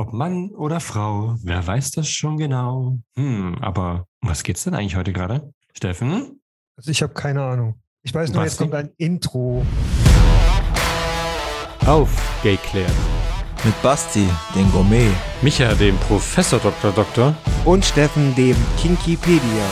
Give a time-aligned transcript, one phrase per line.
[0.00, 2.98] Ob Mann oder Frau, wer weiß das schon genau?
[3.16, 5.52] Hm, aber um was geht's denn eigentlich heute gerade?
[5.74, 6.40] Steffen?
[6.76, 7.74] Also ich habe keine Ahnung.
[8.04, 8.62] Ich weiß nur, jetzt Basti?
[8.70, 9.66] kommt ein Intro.
[11.84, 12.92] Aufgeklärt.
[13.64, 15.10] Mit Basti, den Gourmet.
[15.42, 16.92] Micha, dem Professor Dr.
[16.92, 17.34] Doktor.
[17.64, 19.66] und Steffen, dem Kinkipedia.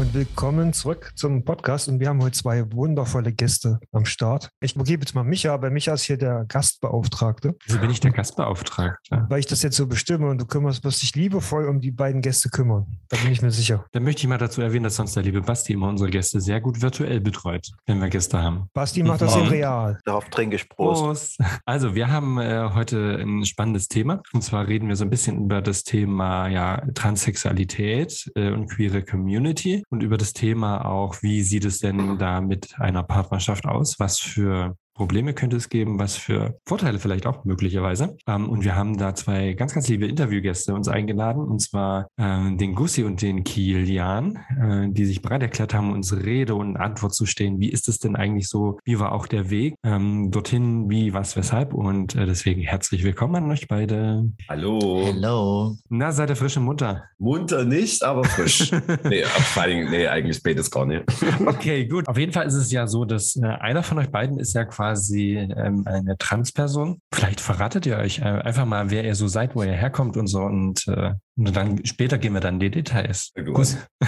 [0.00, 1.86] Und willkommen zurück zum Podcast.
[1.86, 4.48] Und wir haben heute zwei wundervolle Gäste am Start.
[4.62, 7.54] Ich gebe jetzt mal Micha, aber Micha ist hier der Gastbeauftragte.
[7.66, 9.26] Wieso bin ich der Gastbeauftragte?
[9.28, 12.22] Weil ich das jetzt so bestimme und du kümmerst, wirst dich liebevoll um die beiden
[12.22, 12.86] Gäste kümmern.
[13.10, 13.84] Da bin ich mir sicher.
[13.92, 16.62] Dann möchte ich mal dazu erwähnen, dass sonst der liebe Basti immer unsere Gäste sehr
[16.62, 18.70] gut virtuell betreut, wenn wir Gäste haben.
[18.72, 20.00] Basti macht das in real.
[20.06, 21.38] Darauf trinke ich Prost.
[21.66, 24.22] Also, wir haben äh, heute ein spannendes Thema.
[24.32, 29.04] Und zwar reden wir so ein bisschen über das Thema ja, Transsexualität äh, und queere
[29.04, 33.98] Community und über das Thema auch, wie sieht es denn da mit einer Partnerschaft aus?
[33.98, 35.98] Was für Probleme könnte es geben?
[35.98, 38.18] Was für Vorteile vielleicht auch möglicherweise?
[38.26, 42.58] Ähm, und wir haben da zwei ganz, ganz liebe Interviewgäste uns eingeladen, und zwar ähm,
[42.58, 47.14] den Gussi und den Kilian, äh, die sich bereit erklärt haben, uns Rede und Antwort
[47.14, 47.60] zu stehen.
[47.60, 48.78] Wie ist es denn eigentlich so?
[48.84, 50.90] Wie war auch der Weg ähm, dorthin?
[50.90, 51.72] Wie, was, weshalb?
[51.72, 54.28] Und äh, deswegen herzlich willkommen an euch beide.
[54.50, 55.04] Hallo.
[55.06, 55.76] Hello.
[55.88, 57.04] Na, seid ihr frische Mutter?
[57.18, 58.70] Munter nicht, aber frisch.
[59.04, 61.04] nee, ab- vor allen Dingen, nee, eigentlich beides gar nicht.
[61.46, 62.06] Okay, gut.
[62.06, 64.66] Auf jeden Fall ist es ja so, dass äh, einer von euch beiden ist ja
[64.66, 67.00] quasi ähm, eine Transperson.
[67.12, 70.26] Vielleicht verratet ihr euch äh, einfach mal, wer ihr so seid, wo ihr herkommt und
[70.26, 70.40] so.
[70.42, 73.32] Und, äh, und dann später gehen wir dann in die Details.
[73.34, 73.76] Gut.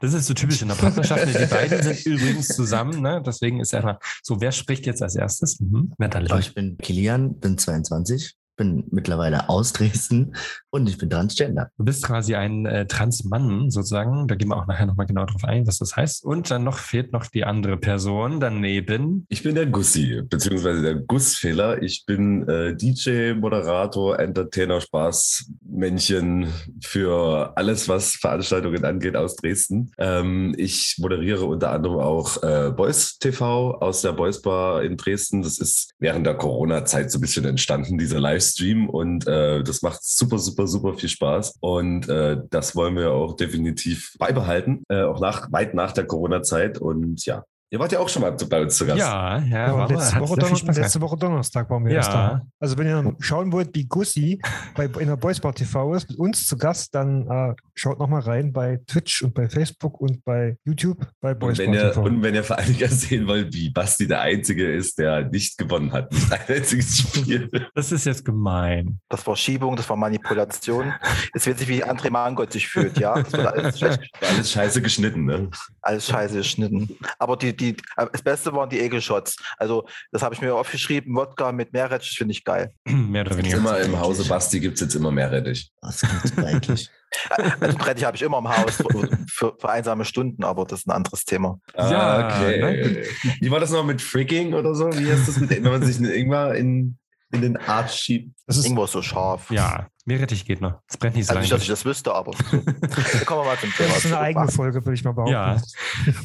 [0.00, 1.26] Das ist so typisch in der Partnerschaft.
[1.28, 3.02] Die beiden sind übrigens zusammen.
[3.02, 3.22] Ne?
[3.24, 5.60] Deswegen ist einfach so, wer spricht jetzt als erstes?
[5.60, 5.92] Mhm.
[5.98, 6.38] Natalie.
[6.38, 10.34] Ich bin Kilian, bin 22, bin mittlerweile aus Dresden
[10.68, 11.70] und ich bin Transgender.
[11.78, 14.28] Du bist quasi ein äh, Transmann sozusagen.
[14.28, 16.22] Da gehen wir auch nachher nochmal genau drauf ein, was das heißt.
[16.26, 19.24] Und dann noch fehlt noch die andere Person daneben.
[19.30, 21.82] Ich bin der Gussi, beziehungsweise der Gussfehler.
[21.82, 26.48] Ich bin äh, DJ, Moderator, Entertainer, Spaßmännchen
[26.82, 29.90] für alles, was Veranstaltungen angeht aus Dresden.
[29.96, 35.40] Ähm, ich moderiere unter anderem auch äh, Boys TV aus der Boys Bar in Dresden.
[35.40, 38.49] Das ist während der Corona-Zeit so ein bisschen entstanden, dieser Livestream.
[38.88, 41.54] Und äh, das macht super, super, super viel Spaß.
[41.60, 46.78] Und äh, das wollen wir auch definitiv beibehalten, äh, auch nach, weit nach der Corona-Zeit.
[46.78, 48.98] Und ja, ihr wart ja auch schon mal bei uns zu Gast.
[48.98, 50.76] Ja, ja, Ja, war, letzte, Woche sehr viel Donner Spaß gemacht.
[50.78, 51.98] letzte Woche Donnerstag waren wir Ja.
[51.98, 52.42] erst da.
[52.58, 54.40] Also wenn ihr schauen wollt, wie Gussi
[54.74, 58.22] bei, in der Boys Bar TV ist, mit uns zu Gast, dann äh, schaut nochmal
[58.22, 61.88] rein bei Twitch und bei Facebook und bei YouTube bei Boys Und wenn, Bar ihr,
[61.92, 62.02] TV.
[62.02, 65.56] und wenn ihr vor allen Dingen sehen wollt, wie Basti der Einzige ist, der nicht
[65.58, 67.48] gewonnen hat, nicht ein einziges Spiel.
[67.74, 68.98] Das ist jetzt gemein.
[69.08, 70.92] Das war Schiebung, das war Manipulation.
[71.34, 73.14] Jetzt wird sich wie André Mangold sich fühlt, ja.
[73.22, 73.98] Das wird alles, War
[74.28, 75.48] alles scheiße geschnitten, ne?
[75.82, 76.96] alles scheiße geschnitten.
[77.18, 77.76] Aber die, die,
[78.12, 79.36] das Beste waren die Egelshots.
[79.58, 81.14] Also, das habe ich mir aufgeschrieben.
[81.14, 82.72] Wodka mit Meerrettich finde ich geil.
[82.84, 83.58] Mehr oder weniger.
[83.58, 85.70] immer im Hause Basti gibt es jetzt immer mehr Rettich.
[85.82, 86.90] Das klingt super eklig.
[87.30, 90.86] Also, Rettich habe ich immer im Haus für, für, für einsame Stunden, aber das ist
[90.88, 91.58] ein anderes Thema.
[91.76, 92.60] Ja, Ah, okay.
[92.60, 93.02] ne?
[93.40, 94.86] Wie war das noch mit Freaking oder so?
[94.96, 96.98] Wie heißt das mit, wenn man sich irgendwann in,
[97.32, 98.34] in den Arsch schiebt?
[98.46, 99.50] Das ist Irgendwo so scharf.
[99.50, 100.80] Ja, Meerrettich geht noch.
[100.88, 101.76] Es brennt nicht so Also nicht, dass ich lange.
[101.76, 102.32] das wüsste, aber
[103.26, 103.88] kommen wir mal zum Thema.
[103.90, 105.32] Das ist eine eigene Folge, würde ich mal behaupten.
[105.32, 105.62] Ja,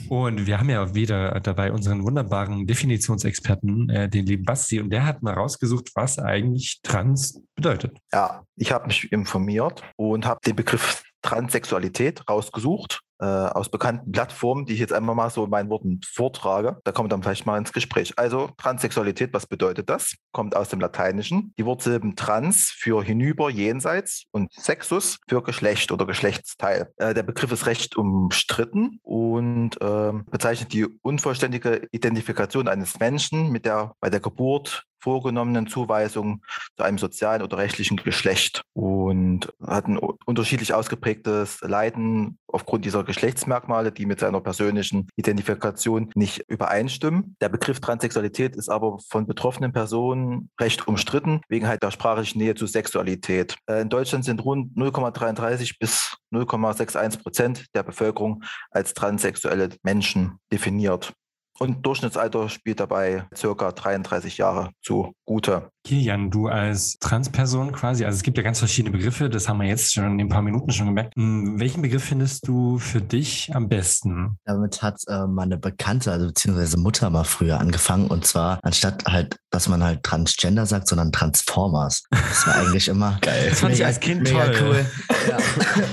[0.09, 5.05] und wir haben ja wieder dabei unseren wunderbaren Definitionsexperten, äh, den lieben Basti, und der
[5.05, 7.97] hat mal rausgesucht, was eigentlich trans bedeutet.
[8.11, 14.65] Ja, ich habe mich informiert und habe den Begriff Transsexualität rausgesucht äh, aus bekannten Plattformen,
[14.65, 16.79] die ich jetzt einfach mal so in meinen Worten vortrage.
[16.83, 18.13] Da kommen wir dann vielleicht mal ins Gespräch.
[18.17, 20.15] Also Transsexualität, was bedeutet das?
[20.31, 21.53] Kommt aus dem Lateinischen.
[21.57, 26.91] Die Wortsilben trans für hinüber, jenseits und sexus für Geschlecht oder Geschlechtsteil.
[26.97, 33.65] Äh, der Begriff ist recht umstritten und ähm, bezeichnet die unvollständige Identifikation eines Menschen mit
[33.65, 36.43] der bei der Geburt vorgenommenen Zuweisung
[36.75, 43.91] zu einem sozialen oder rechtlichen Geschlecht und hat ein unterschiedlich ausgeprägtes Leiden aufgrund dieser Geschlechtsmerkmale,
[43.91, 47.35] die mit seiner persönlichen Identifikation nicht übereinstimmen.
[47.41, 52.55] Der Begriff Transsexualität ist aber von betroffenen Personen recht umstritten, wegen halt der sprachlichen Nähe
[52.55, 53.55] zu Sexualität.
[53.67, 61.13] Äh, In Deutschland sind rund 0,33 bis 0,61 Prozent der Bevölkerung als transsexuelle Menschen definiert.
[61.57, 65.69] Und Durchschnittsalter spielt dabei circa 33 Jahre zugute.
[65.85, 69.67] Kilian, du als Transperson quasi, also es gibt ja ganz verschiedene Begriffe, das haben wir
[69.67, 71.13] jetzt schon in ein paar Minuten schon gemerkt.
[71.15, 74.37] Hm, Welchen Begriff findest du für dich am besten?
[74.45, 78.07] Damit hat äh, meine Bekannte, also beziehungsweise Mutter mal früher angefangen.
[78.07, 82.03] Und zwar, anstatt halt, dass man halt Transgender sagt, sondern Transformers.
[82.09, 83.49] Das war eigentlich immer Geil.
[83.49, 84.57] Das fand ich als Kind mega toll.
[84.61, 84.85] cool.
[85.29, 85.37] Ja.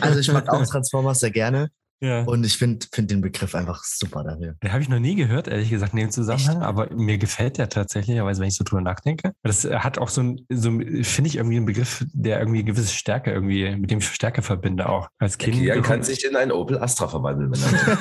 [0.01, 1.71] Also ich mag auch Transformers sehr gerne.
[2.03, 2.25] Ja.
[2.25, 4.57] Und ich finde find den Begriff einfach super dafür.
[4.61, 7.69] Den habe ich noch nie gehört, ehrlich gesagt, in dem Zusammenhang, aber mir gefällt der
[7.69, 9.35] tatsächlicherweise, wenn ich so drüber nachdenke.
[9.45, 13.31] Das hat auch so ein, so, finde ich, irgendwie einen Begriff, der irgendwie gewisse Stärke
[13.31, 15.11] irgendwie, mit dem ich Stärke verbinde auch.
[15.19, 15.63] Als Der Kind.
[15.63, 17.53] Kian kann sich in einen Opel Astra verwandeln.
[17.53, 17.99] Wenn er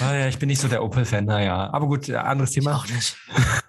[0.06, 1.70] ah, ja, ich bin nicht so der Opel-Fan, naja.
[1.72, 2.76] Aber gut, äh, anderes Thema.
[2.76, 3.16] Auch nicht.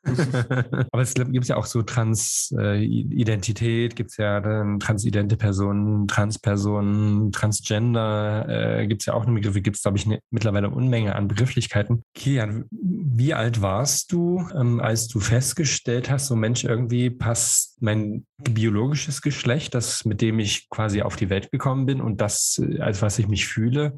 [0.92, 8.46] Aber es gibt ja auch so Trans-Identität, gibt es ja dann transidente Personen, Transpersonen, Transgender,
[8.48, 11.28] äh, gibt es ja auch eine Begriffe, gibt es, glaube ich, eine, mittlerweile Unmenge an
[11.28, 12.04] Begrifflichkeiten.
[12.14, 18.26] Kilian, wie alt warst du, ähm, als du festgestellt hast, so Mensch, irgendwie passt mein
[18.38, 22.80] biologisches Geschlecht, das mit dem ich quasi auf die Welt gekommen bin und das, äh,
[22.80, 23.98] als was ich mich fühle,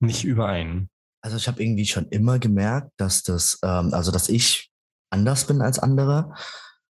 [0.00, 0.88] nicht überein?
[1.22, 4.70] Also ich habe irgendwie schon immer gemerkt, dass das, ähm, also dass ich
[5.10, 6.34] anders bin als andere,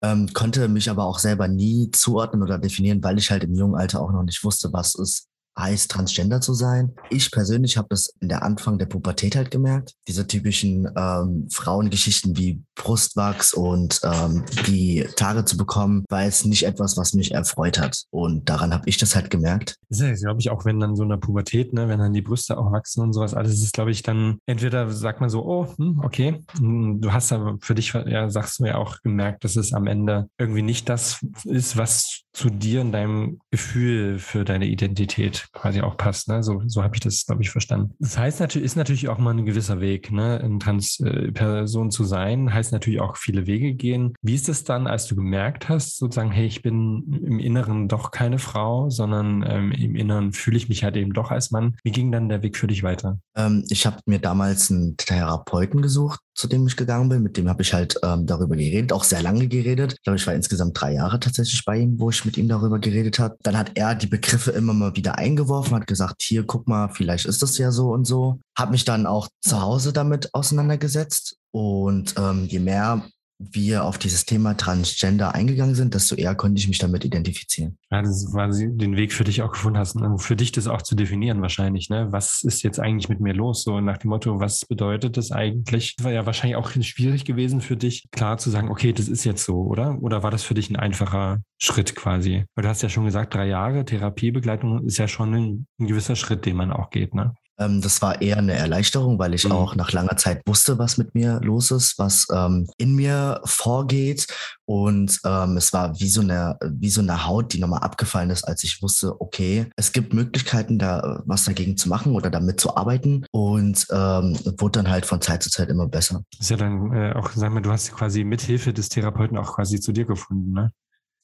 [0.03, 3.75] ähm, konnte mich aber auch selber nie zuordnen oder definieren, weil ich halt im jungen
[3.75, 5.27] Alter auch noch nicht wusste, was es
[5.57, 6.93] heißt, transgender zu sein.
[7.09, 9.93] Ich persönlich habe das in der Anfang der Pubertät halt gemerkt.
[10.07, 16.63] Diese typischen ähm, Frauengeschichten wie Brustwachs und ähm, die Tage zu bekommen, war jetzt nicht
[16.63, 18.03] etwas, was mich erfreut hat.
[18.11, 19.77] Und daran habe ich das halt gemerkt.
[19.89, 22.21] Das ist glaube ich, auch wenn dann so in der Pubertät, ne, wenn dann die
[22.21, 25.67] Brüste auch wachsen und sowas, alles ist, glaube ich, dann entweder sagt man so, oh,
[25.77, 29.55] hm, okay, hm, du hast aber für dich, ja, sagst du ja auch gemerkt, dass
[29.55, 34.67] es am Ende irgendwie nicht das ist, was zu dir und deinem Gefühl für deine
[34.67, 36.29] Identität quasi auch passt.
[36.29, 36.43] Ne?
[36.43, 37.95] So, so habe ich das, glaube ich, verstanden.
[37.97, 40.39] Das heißt natürlich, ist natürlich auch mal ein gewisser Weg, ne?
[40.39, 44.13] Eine Transperson zu sein, heißt natürlich auch viele Wege gehen.
[44.21, 48.11] Wie ist es dann, als du gemerkt hast, sozusagen, hey, ich bin im Inneren doch
[48.11, 51.75] keine Frau, sondern ähm, im Inneren fühle ich mich halt eben doch als Mann.
[51.83, 53.19] Wie ging dann der Weg für dich weiter?
[53.35, 57.23] Ähm, ich habe mir damals einen Therapeuten gesucht, zu dem ich gegangen bin.
[57.23, 59.93] Mit dem habe ich halt ähm, darüber geredet, auch sehr lange geredet.
[59.93, 62.77] Ich glaube, ich war insgesamt drei Jahre tatsächlich bei ihm, wo ich mit ihm darüber
[62.77, 63.37] geredet habe.
[63.41, 67.25] Dann hat er die Begriffe immer mal wieder eingeworfen, hat gesagt, hier, guck mal, vielleicht
[67.25, 68.39] ist das ja so und so.
[68.55, 71.37] Habe mich dann auch zu Hause damit auseinandergesetzt.
[71.51, 73.01] Und ähm, je mehr
[73.39, 77.77] wir auf dieses Thema Transgender eingegangen sind, desto eher konnte ich mich damit identifizieren.
[77.91, 80.17] Ja, das war sie- den Weg für dich auch gefunden hast, ne?
[80.17, 82.07] für dich das auch zu definieren wahrscheinlich, ne?
[82.11, 83.63] Was ist jetzt eigentlich mit mir los?
[83.63, 85.95] So nach dem Motto, was bedeutet das eigentlich?
[86.01, 89.43] War ja wahrscheinlich auch schwierig gewesen für dich, klar zu sagen, okay, das ist jetzt
[89.43, 89.97] so, oder?
[90.01, 92.45] Oder war das für dich ein einfacher Schritt quasi?
[92.55, 96.15] Weil du hast ja schon gesagt, drei Jahre Therapiebegleitung ist ja schon ein, ein gewisser
[96.15, 97.35] Schritt, den man auch geht, ne?
[97.59, 99.51] Ähm, das war eher eine Erleichterung, weil ich Mhm.
[99.51, 104.27] auch nach langer Zeit wusste, was mit mir los ist, was ähm, in mir vorgeht.
[104.65, 108.43] Und ähm, es war wie so, eine, wie so eine Haut, die nochmal abgefallen ist,
[108.43, 112.75] als ich wusste, okay, es gibt Möglichkeiten, da was dagegen zu machen oder damit zu
[112.75, 113.25] arbeiten.
[113.31, 116.23] Und ähm, wurde dann halt von Zeit zu Zeit immer besser.
[116.39, 119.55] Ist ja dann äh, auch, sag mal, du hast quasi mit Hilfe des Therapeuten auch
[119.55, 120.71] quasi zu dir gefunden, ne?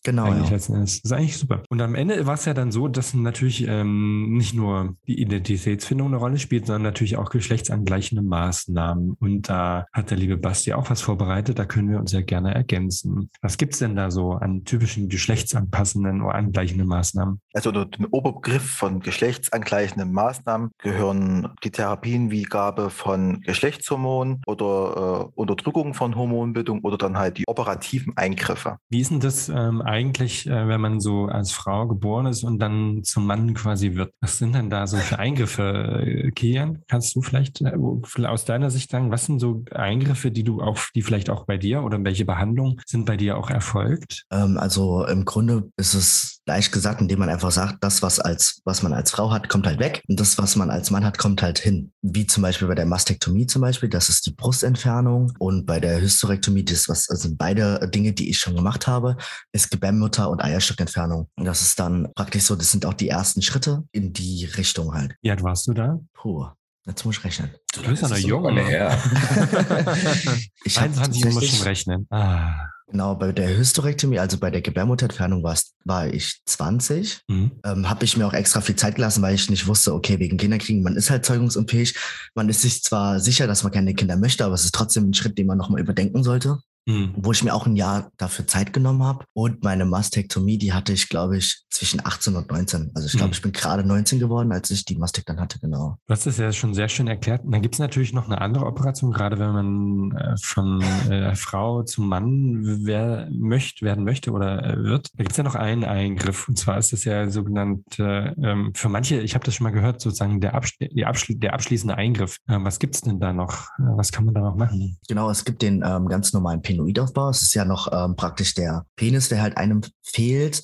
[0.03, 0.25] Genau.
[0.25, 0.55] eigentlich Ja.
[0.55, 1.01] letzten Endes.
[1.01, 1.63] Das ist eigentlich super.
[1.69, 6.07] Und am Ende war es ja dann so, dass natürlich ähm, nicht nur die Identitätsfindung
[6.07, 9.15] eine Rolle spielt, sondern natürlich auch geschlechtsangleichende Maßnahmen.
[9.19, 11.57] Und da hat der liebe Basti auch was vorbereitet.
[11.57, 13.29] Da können wir uns ja gerne ergänzen.
[13.41, 17.39] Was gibt's denn da so an typischen geschlechtsanpassenden oder angleichenden Maßnahmen?
[17.53, 25.29] Also unter dem Oberbegriff von geschlechtsangleichenden Maßnahmen gehören die Therapien wie Gabe von Geschlechtshormonen oder
[25.35, 28.77] äh, Unterdrückung von Hormonbildung oder dann halt die operativen Eingriffe.
[28.89, 32.57] Wie ist denn das ähm, eigentlich, äh, wenn man so als Frau geboren ist und
[32.57, 34.11] dann zum Mann quasi wird?
[34.21, 36.81] Was sind denn da so für Eingriffe, äh, Kian?
[36.87, 37.77] Kannst du vielleicht äh,
[38.25, 41.57] aus deiner Sicht sagen, was sind so Eingriffe, die du auch, die vielleicht auch bei
[41.57, 44.25] dir oder welche Behandlungen sind bei dir auch erfolgt?
[44.31, 48.61] Ähm, also im Grunde ist es leicht gesagt, indem man einfach sagt, das, was als,
[48.65, 51.17] was man als Frau hat, kommt halt weg und das, was man als Mann hat,
[51.17, 51.91] kommt halt hin.
[52.01, 56.01] Wie zum Beispiel bei der Mastektomie zum Beispiel, das ist die Brustentfernung und bei der
[56.01, 59.15] Hysterektomie, das was, also sind beide Dinge, die ich schon gemacht habe,
[59.53, 61.29] ist Gebärmutter und Eierstockentfernung.
[61.35, 64.93] Und das ist dann praktisch so, das sind auch die ersten Schritte in die Richtung
[64.93, 65.15] halt.
[65.21, 65.99] Wie alt warst du da?
[66.13, 66.47] Puh,
[66.85, 67.51] jetzt muss ich rechnen.
[67.73, 68.57] Du bist ja noch Das ist jung.
[68.57, 68.97] her.
[70.65, 72.07] Ich hab 21 muss schon rechnen.
[72.09, 72.67] Ah.
[72.93, 77.21] Genau, bei der Hysterektomie, also bei der Gebärmutterentfernung war ich 20.
[77.27, 77.51] Mhm.
[77.65, 80.37] ähm, habe ich mir auch extra viel Zeit gelassen, weil ich nicht wusste, okay, wegen
[80.37, 81.95] Kinderkriegen, man ist halt zeugungsunfähig.
[82.35, 85.15] Man ist sich zwar sicher, dass man keine Kinder möchte, aber es ist trotzdem ein
[85.15, 86.59] Schritt, den man nochmal überdenken sollte.
[86.85, 87.13] Mhm.
[87.15, 89.25] Wo ich mir auch ein Jahr dafür Zeit genommen habe.
[89.33, 92.91] Und meine Mastektomie, die hatte ich, glaube ich, zwischen 18 und 19.
[92.93, 93.33] Also ich glaube, Mhm.
[93.33, 95.97] ich bin gerade 19 geworden, als ich die Mastek dann hatte, genau.
[96.07, 97.43] Du hast es ja schon sehr schön erklärt.
[97.45, 101.35] Und dann gibt es natürlich noch eine andere Operation, gerade wenn man äh, von äh,
[101.35, 105.09] Frau zum Mann wer möchte, werden möchte oder äh, wird.
[105.15, 106.47] Da gibt es ja noch einen Eingriff.
[106.47, 110.01] Und zwar ist das ja sogenannte, ähm, für manche, ich habe das schon mal gehört,
[110.01, 112.37] sozusagen der, Abschli die Abschli der abschließende Eingriff.
[112.49, 113.67] Ähm, was gibt es denn da noch?
[113.79, 114.97] Äh, was kann man da noch machen?
[115.07, 117.29] Genau, es gibt den ähm, ganz normalen Penoidaufbau.
[117.29, 120.61] Es ist ja noch ähm, praktisch der Penis, der halt einem fehlt,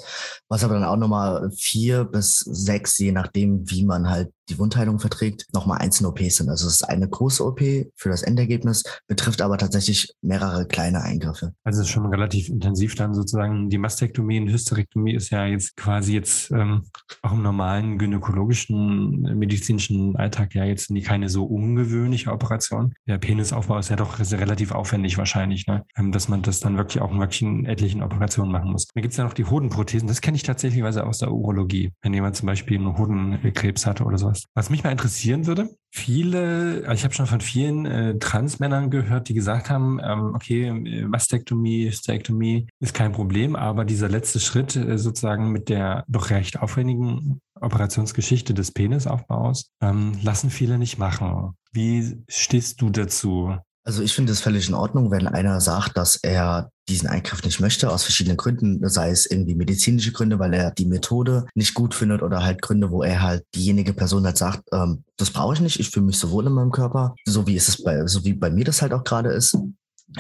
[0.48, 5.00] was aber dann auch nochmal vier bis sechs, je nachdem, wie man halt die Wundheilung
[5.00, 6.50] verträgt, nochmal einzelne OPs sind.
[6.50, 7.60] Also es ist eine große OP
[7.96, 11.54] für das Endergebnis, betrifft aber tatsächlich mehrere kleine Eingriffe.
[11.64, 13.70] Also es ist schon relativ intensiv dann sozusagen.
[13.70, 16.84] Die Mastektomie und Hysterektomie ist ja jetzt quasi jetzt ähm,
[17.22, 22.94] auch im normalen gynäkologischen, äh, medizinischen Alltag ja jetzt keine so ungewöhnliche Operation.
[23.08, 25.86] Der Penisaufbau ist ja doch relativ aufwendig wahrscheinlich, ne?
[25.96, 28.88] Ähm, dass man das dann wirklich auch in wirklich etlichen Operationen machen muss.
[28.88, 30.08] Dann gibt es ja noch die Hodenprothesen.
[30.08, 34.18] Das kenne ich tatsächlich aus der Urologie, wenn jemand zum Beispiel einen Hodenkrebs hatte oder
[34.18, 34.39] sowas.
[34.54, 39.30] Was mich mal interessieren würde, viele, also ich habe schon von vielen äh, Transmännern gehört,
[39.30, 40.72] die gesagt haben, ähm, okay,
[41.08, 46.62] Mastektomie, Hysterektomie ist kein Problem, aber dieser letzte Schritt äh, sozusagen mit der doch recht
[46.62, 51.56] aufwendigen Operationsgeschichte des Penisaufbaus ähm, lassen viele nicht machen.
[51.72, 53.58] Wie stehst du dazu?
[53.90, 57.60] Also ich finde es völlig in Ordnung, wenn einer sagt, dass er diesen Eingriff nicht
[57.60, 61.96] möchte, aus verschiedenen Gründen, sei es irgendwie medizinische Gründe, weil er die Methode nicht gut
[61.96, 65.60] findet oder halt Gründe, wo er halt diejenige Person halt sagt, ähm, das brauche ich
[65.60, 68.24] nicht, ich fühle mich so wohl in meinem Körper, so wie ist es bei, so
[68.24, 69.58] wie bei mir das halt auch gerade ist.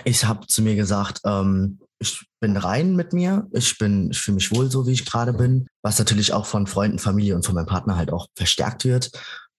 [0.03, 4.35] Ich habe zu mir gesagt, ähm, ich bin rein mit mir, ich bin, ich fühle
[4.35, 7.53] mich wohl so, wie ich gerade bin, was natürlich auch von Freunden, Familie und von
[7.53, 9.11] meinem Partner halt auch verstärkt wird.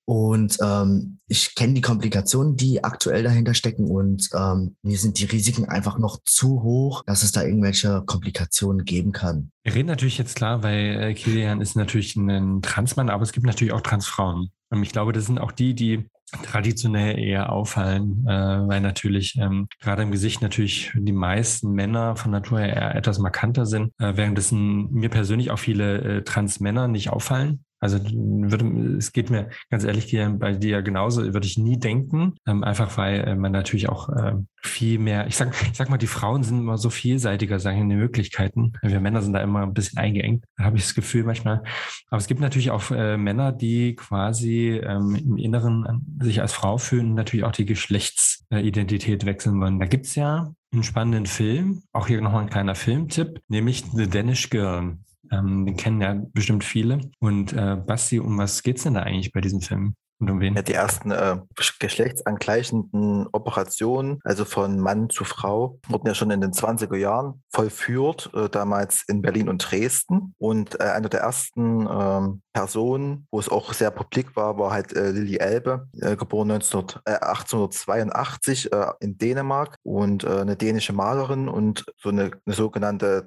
[0.04, 5.26] Und ähm, ich kenne die Komplikationen, die aktuell dahinter stecken und ähm, mir sind die
[5.26, 9.52] Risiken einfach noch zu hoch, dass es da irgendwelche Komplikationen geben kann.
[9.62, 13.46] Wir reden natürlich jetzt klar, weil äh, Kilian ist natürlich ein Transmann, aber es gibt
[13.46, 14.50] natürlich auch Transfrauen.
[14.70, 16.08] Und ich glaube, das sind auch die, die
[16.42, 22.30] traditionell eher auffallen, äh, weil natürlich ähm, gerade im Gesicht natürlich die meisten Männer von
[22.30, 27.10] Natur her eher etwas markanter sind, äh, währenddessen mir persönlich auch viele äh, Transmänner nicht
[27.10, 27.64] auffallen.
[27.80, 32.62] Also würde, es geht mir ganz ehrlich bei dir genauso, würde ich nie denken, ähm,
[32.62, 36.06] einfach weil äh, man natürlich auch äh, viel mehr, ich sag, ich sag mal, die
[36.06, 38.74] Frauen sind immer so vielseitiger, sagen in den Möglichkeiten.
[38.82, 41.62] Wir Männer sind da immer ein bisschen eingeengt, habe ich das Gefühl manchmal.
[42.08, 46.76] Aber es gibt natürlich auch äh, Männer, die quasi ähm, im Inneren sich als Frau
[46.76, 49.80] fühlen und natürlich auch die Geschlechtsidentität wechseln wollen.
[49.80, 54.50] Da gibt's ja einen spannenden Film, auch hier nochmal ein kleiner Filmtipp, nämlich The Danish
[54.50, 54.98] Girl.
[55.30, 57.00] Ähm, den kennen ja bestimmt viele.
[57.20, 59.94] Und äh, Basti, um was geht's denn da eigentlich bei diesem Film?
[60.20, 60.54] Und um wen?
[60.54, 61.38] Ja, die ersten äh,
[61.78, 68.30] geschlechtsangleichenden Operationen, also von Mann zu Frau, wurden ja schon in den 20er Jahren vollführt,
[68.34, 70.34] äh, damals in Berlin und Dresden.
[70.36, 74.94] Und äh, eine der ersten ähm, Personen, wo es auch sehr publik war, war halt
[74.94, 81.86] äh, Lilly Elbe, äh, geboren 1900, 1882 äh, in Dänemark und eine dänische Malerin und
[81.96, 83.26] so eine, eine sogenannte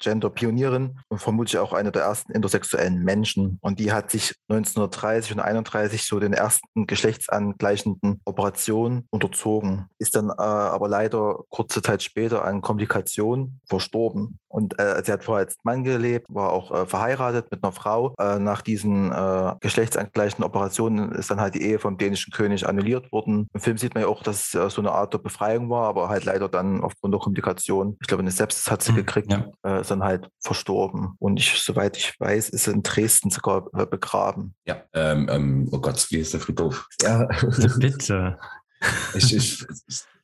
[0.00, 3.58] Transgender-Pionierin und vermutlich auch eine der ersten intersexuellen Menschen.
[3.60, 10.30] Und die hat sich 1930 und 1931 so den ersten geschlechtsangleichenden Operationen unterzogen, ist dann
[10.30, 14.38] äh, aber leider kurze Zeit später an Komplikationen verstorben.
[14.50, 18.14] Und äh, sie hat vorher als Mann gelebt, war auch äh, verheiratet mit einer Frau.
[18.18, 23.12] Äh, nach diesen äh, geschlechtsangleichenden Operationen ist dann halt die Ehe vom dänischen König annulliert
[23.12, 23.46] worden.
[23.54, 25.88] Im Film sieht man ja auch, dass es äh, so eine Art der Befreiung war,
[25.88, 29.32] aber halt leider dann aufgrund der Komplikationen, ich glaube, eine Sepsis hat sie mhm, gekriegt,
[29.32, 29.78] ja.
[29.78, 31.14] ist dann halt verstorben.
[31.20, 34.54] Und ich, soweit ich weiß, ist sie in Dresden sogar begraben.
[34.66, 36.88] Ja, ähm, ähm, oh Gott, wie ist der Friedhof?
[37.02, 37.28] Ja.
[37.78, 38.38] Bitte.
[39.14, 39.66] Ich, ich,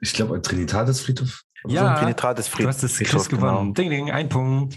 [0.00, 1.42] ich glaube, Trinitatis Friedhof.
[1.66, 2.62] Ja, so Trinitatis Friedhof.
[2.62, 3.72] Du hast das Quiz gewonnen.
[3.72, 3.72] Genau.
[3.72, 4.76] Ding, ding, ein Punkt.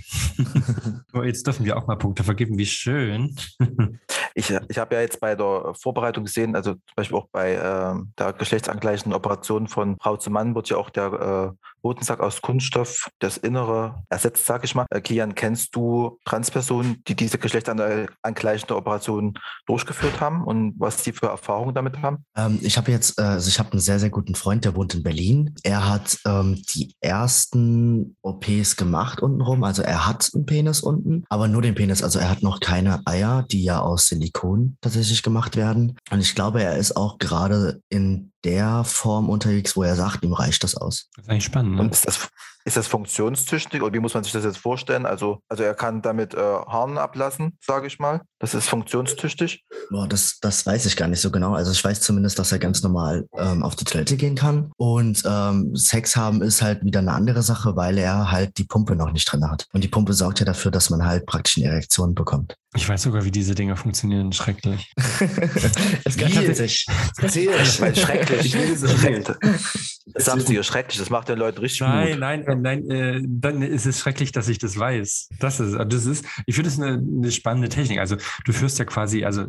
[1.13, 2.57] oh, jetzt dürfen wir auch mal Punkte vergeben.
[2.57, 3.35] Wie schön.
[4.35, 7.95] ich ich habe ja jetzt bei der Vorbereitung gesehen, also zum Beispiel auch bei äh,
[8.17, 13.09] der geschlechtsangleichenden Operation von Frau zu Mann wird ja auch der äh, Hodensack aus Kunststoff
[13.19, 14.85] das Innere ersetzt, sage ich mal.
[14.89, 21.27] Äh, Kian, kennst du Transpersonen, die diese geschlechtsangleichende Operation durchgeführt haben und was sie für
[21.27, 22.25] Erfahrungen damit haben?
[22.35, 24.93] Ähm, ich habe jetzt, äh, also ich habe einen sehr, sehr guten Freund, der wohnt
[24.95, 25.55] in Berlin.
[25.63, 31.47] Er hat ähm, die ersten OPs gemacht untenrum, also er hat einen Penis unten, aber
[31.47, 35.55] nur den Penis, also er hat noch keine Eier, die ja aus Silikon tatsächlich gemacht
[35.55, 35.97] werden.
[36.11, 40.33] Und ich glaube, er ist auch gerade in der Form unterwegs, wo er sagt, ihm
[40.33, 41.09] reicht das aus.
[41.15, 41.75] Das ist eigentlich spannend.
[41.75, 41.81] Ne?
[41.81, 42.29] Und ist das,
[42.69, 45.07] ist das funktionstüchtig oder wie muss man sich das jetzt vorstellen?
[45.07, 48.21] Also, also er kann damit äh, Haaren ablassen, sage ich mal.
[48.37, 49.65] Das ist funktionstüchtig.
[49.89, 51.55] Boah, das, das weiß ich gar nicht so genau.
[51.55, 54.71] Also ich weiß zumindest, dass er ganz normal ähm, auf die Toilette gehen kann.
[54.77, 58.95] Und ähm, Sex haben ist halt wieder eine andere Sache, weil er halt die Pumpe
[58.95, 59.65] noch nicht drin hat.
[59.73, 62.55] Und die Pumpe sorgt ja dafür, dass man halt praktisch eine Erektion bekommt.
[62.75, 64.31] Ich weiß sogar, wie diese Dinger funktionieren.
[64.31, 64.93] Schrecklich.
[66.05, 66.85] es kann tatsächlich.
[67.17, 68.51] schrecklich.
[70.13, 70.99] Das ist schrecklich.
[70.99, 72.19] Das macht den Leuten richtig nein, Mut.
[72.19, 72.89] Nein, nein.
[72.89, 75.29] Äh, dann ist es schrecklich, dass ich das weiß.
[75.39, 77.99] Das ist, das ist ich finde es eine, eine, spannende Technik.
[77.99, 79.45] Also du führst ja quasi, also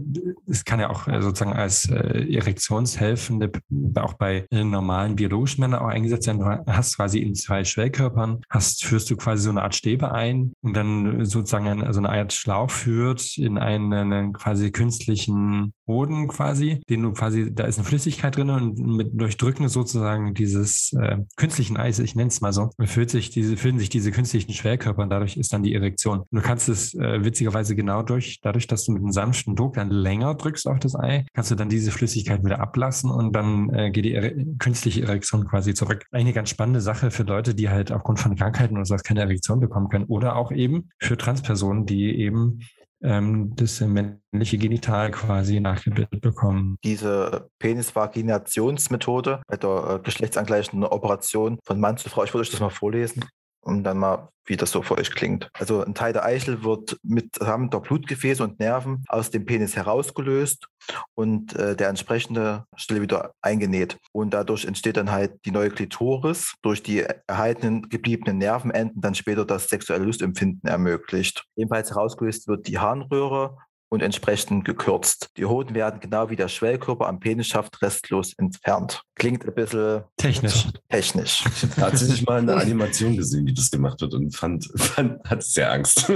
[0.47, 3.51] es kann ja auch äh, sozusagen als äh, Erektionshelfende
[3.97, 6.41] auch bei äh, normalen biologischen Männern auch eingesetzt werden.
[6.41, 10.53] Du hast quasi in zwei Schwellkörpern, hast, führst du quasi so eine Art Stäbe ein
[10.63, 16.29] und dann sozusagen eine, also eine Art Schlauch wird in einen, einen quasi künstlichen Boden
[16.29, 21.17] quasi, den du quasi, da ist eine Flüssigkeit drin und mit Durchdrücken sozusagen dieses äh,
[21.35, 25.03] künstlichen Eis, ich nenne es mal so, füllt sich diese, füllen sich diese künstlichen Schwellkörper
[25.03, 26.21] und dadurch ist dann die Erektion.
[26.21, 29.75] Und du kannst es äh, witzigerweise genau durch, dadurch, dass du mit einem sanften Druck
[29.75, 33.71] dann länger drückst auf das Ei, kannst du dann diese Flüssigkeit wieder ablassen und dann
[33.71, 36.05] äh, geht die Ere künstliche Erektion quasi zurück.
[36.13, 39.59] Eine ganz spannende Sache für Leute, die halt aufgrund von Krankheiten oder sowas keine Erektion
[39.59, 42.61] bekommen können oder auch eben für Transpersonen, die eben
[43.03, 46.77] ähm, das männliche Genital quasi nachgebildet bekommen.
[46.85, 52.61] Diese Penisvaginationsmethode bei der äh, geschlechtsangleichenden Operation von Mann zu Frau, ich würde euch das
[52.61, 53.25] mal vorlesen
[53.63, 55.49] und dann mal, wie das so für euch klingt.
[55.55, 59.77] Also ein Teil der Eichel wird mit Samen der Blutgefäße und Nerven aus dem Penis
[59.77, 60.67] herausgelöst
[61.15, 63.99] und äh, der entsprechende Stelle wieder eingenäht.
[64.13, 69.45] Und dadurch entsteht dann halt die neue Klitoris, durch die erhaltenen gebliebenen Nervenenden dann später
[69.45, 71.45] das sexuelle Lustempfinden ermöglicht.
[71.57, 73.57] Ebenfalls herausgelöst wird die Harnröhre
[73.91, 75.31] und entsprechend gekürzt.
[75.37, 79.03] Die Hoden werden genau wie der Schwellkörper am Penisschaft restlos entfernt.
[79.17, 80.69] Klingt ein bisschen Technisch.
[80.89, 81.45] technisch.
[81.45, 85.43] Ich habe tatsächlich mal eine Animation gesehen, wie das gemacht wird und fand, fand hatte
[85.43, 86.07] sehr Angst.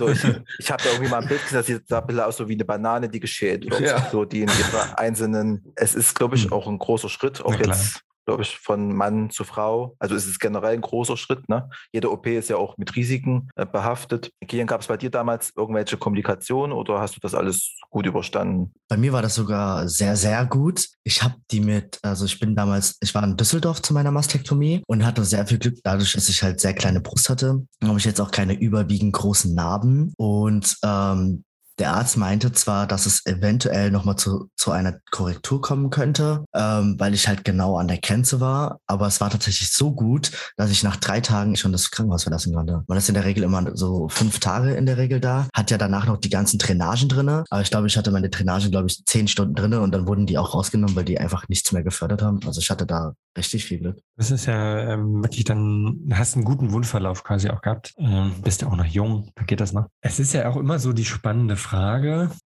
[0.00, 0.24] So, ich
[0.58, 2.48] ich habe da irgendwie mal ein Bild gesehen, das sieht da ein bisschen aus so
[2.48, 3.80] wie eine Banane, die geschält wird.
[3.80, 4.08] Ja.
[4.10, 8.00] So die in ihrer einzelnen, es ist, glaube ich, auch ein großer Schritt, auch jetzt,
[8.30, 9.96] glaube ich, von Mann zu Frau.
[9.98, 11.48] Also es ist generell ein großer Schritt.
[11.48, 11.68] Ne?
[11.92, 14.30] Jede OP ist ja auch mit Risiken äh, behaftet.
[14.46, 18.72] Kian, gab es bei dir damals irgendwelche Komplikationen oder hast du das alles gut überstanden?
[18.88, 20.86] Bei mir war das sogar sehr, sehr gut.
[21.02, 24.84] Ich habe die mit, also ich bin damals, ich war in Düsseldorf zu meiner Mastektomie
[24.86, 28.04] und hatte sehr viel Glück, dadurch, dass ich halt sehr kleine Brust hatte, habe ich
[28.04, 30.14] jetzt auch keine überwiegend großen Narben.
[30.16, 31.42] Und ähm,
[31.80, 36.96] der Arzt meinte zwar, dass es eventuell nochmal zu, zu einer Korrektur kommen könnte, ähm,
[36.98, 40.70] weil ich halt genau an der Grenze war, aber es war tatsächlich so gut, dass
[40.70, 42.84] ich nach drei Tagen schon das Krankenhaus verlassen konnte.
[42.86, 45.78] Man ist in der Regel immer so fünf Tage in der Regel da, hat ja
[45.78, 49.02] danach noch die ganzen Drainagen drinne, aber ich glaube, ich hatte meine Drainagen, glaube ich,
[49.06, 52.22] zehn Stunden drinne und dann wurden die auch rausgenommen, weil die einfach nichts mehr gefördert
[52.22, 52.40] haben.
[52.46, 53.98] Also ich hatte da richtig viel Glück.
[54.16, 57.94] Das ist ja ähm, wirklich dann, hast einen guten Wundverlauf quasi auch gehabt.
[57.96, 59.86] Ähm, bist ja auch noch jung, da geht das noch.
[60.02, 61.69] Es ist ja auch immer so die spannende Frage,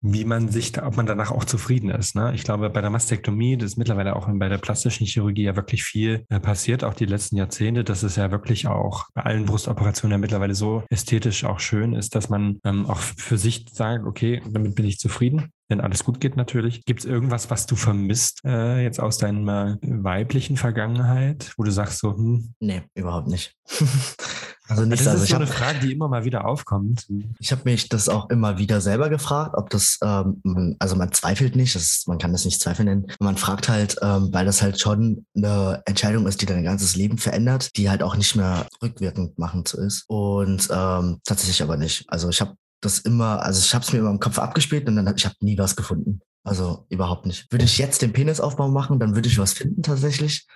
[0.00, 2.14] wie man sich da, ob man danach auch zufrieden ist.
[2.14, 2.32] Ne?
[2.34, 5.84] Ich glaube, bei der Mastektomie, das ist mittlerweile auch bei der plastischen Chirurgie ja wirklich
[5.84, 10.12] viel äh, passiert, auch die letzten Jahrzehnte, dass es ja wirklich auch bei allen Brustoperationen
[10.12, 14.42] ja mittlerweile so ästhetisch auch schön ist, dass man ähm, auch für sich sagt, okay,
[14.50, 16.84] damit bin ich zufrieden wenn alles gut geht natürlich.
[16.84, 21.98] Gibt es irgendwas, was du vermisst äh, jetzt aus deiner weiblichen Vergangenheit, wo du sagst
[22.00, 23.56] so, hm, Nee, überhaupt nicht.
[24.68, 27.06] also nicht, das also ist so eine habe Frage, die immer mal wieder aufkommt.
[27.38, 31.56] ich hab mich das auch immer wieder selber gefragt, ob das, ähm, also man zweifelt
[31.56, 33.06] nicht, ist, man kann das nicht Zweifel nennen.
[33.18, 37.16] Man fragt halt, ähm, weil das halt schon eine Entscheidung ist, die dein ganzes Leben
[37.16, 40.04] verändert, die halt auch nicht mehr rückwirkend machend ist.
[40.06, 42.04] Und ähm, tatsächlich aber nicht.
[42.08, 44.96] Also ich habe das immer, also ich habe es mir immer im Kopf abgespielt und
[44.96, 46.20] dann hab, ich habe nie was gefunden.
[46.44, 47.50] Also überhaupt nicht.
[47.52, 50.46] Würde ich jetzt den Penisaufbau machen, dann würde ich was finden tatsächlich.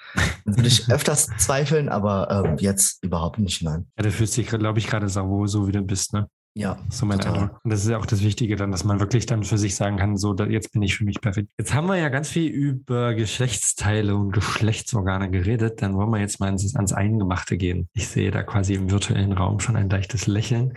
[0.45, 3.87] Dann würde ich öfters zweifeln, aber ähm, jetzt überhaupt nicht, nein.
[3.97, 6.29] Ja, du fühlst dich, glaube ich, gerade sauwohl, so wie du bist, ne?
[6.59, 7.35] Ja, So mein Total.
[7.35, 7.61] Eindruck.
[7.65, 9.99] Und das ist ja auch das Wichtige dann, dass man wirklich dann für sich sagen
[9.99, 11.51] kann, so, da, jetzt bin ich für mich perfekt.
[11.59, 15.83] Jetzt haben wir ja ganz viel über Geschlechtsteile und Geschlechtsorgane geredet.
[15.83, 17.89] Dann wollen wir jetzt mal ans, ans Eingemachte gehen.
[17.93, 20.73] Ich sehe da quasi im virtuellen Raum schon ein leichtes Lächeln.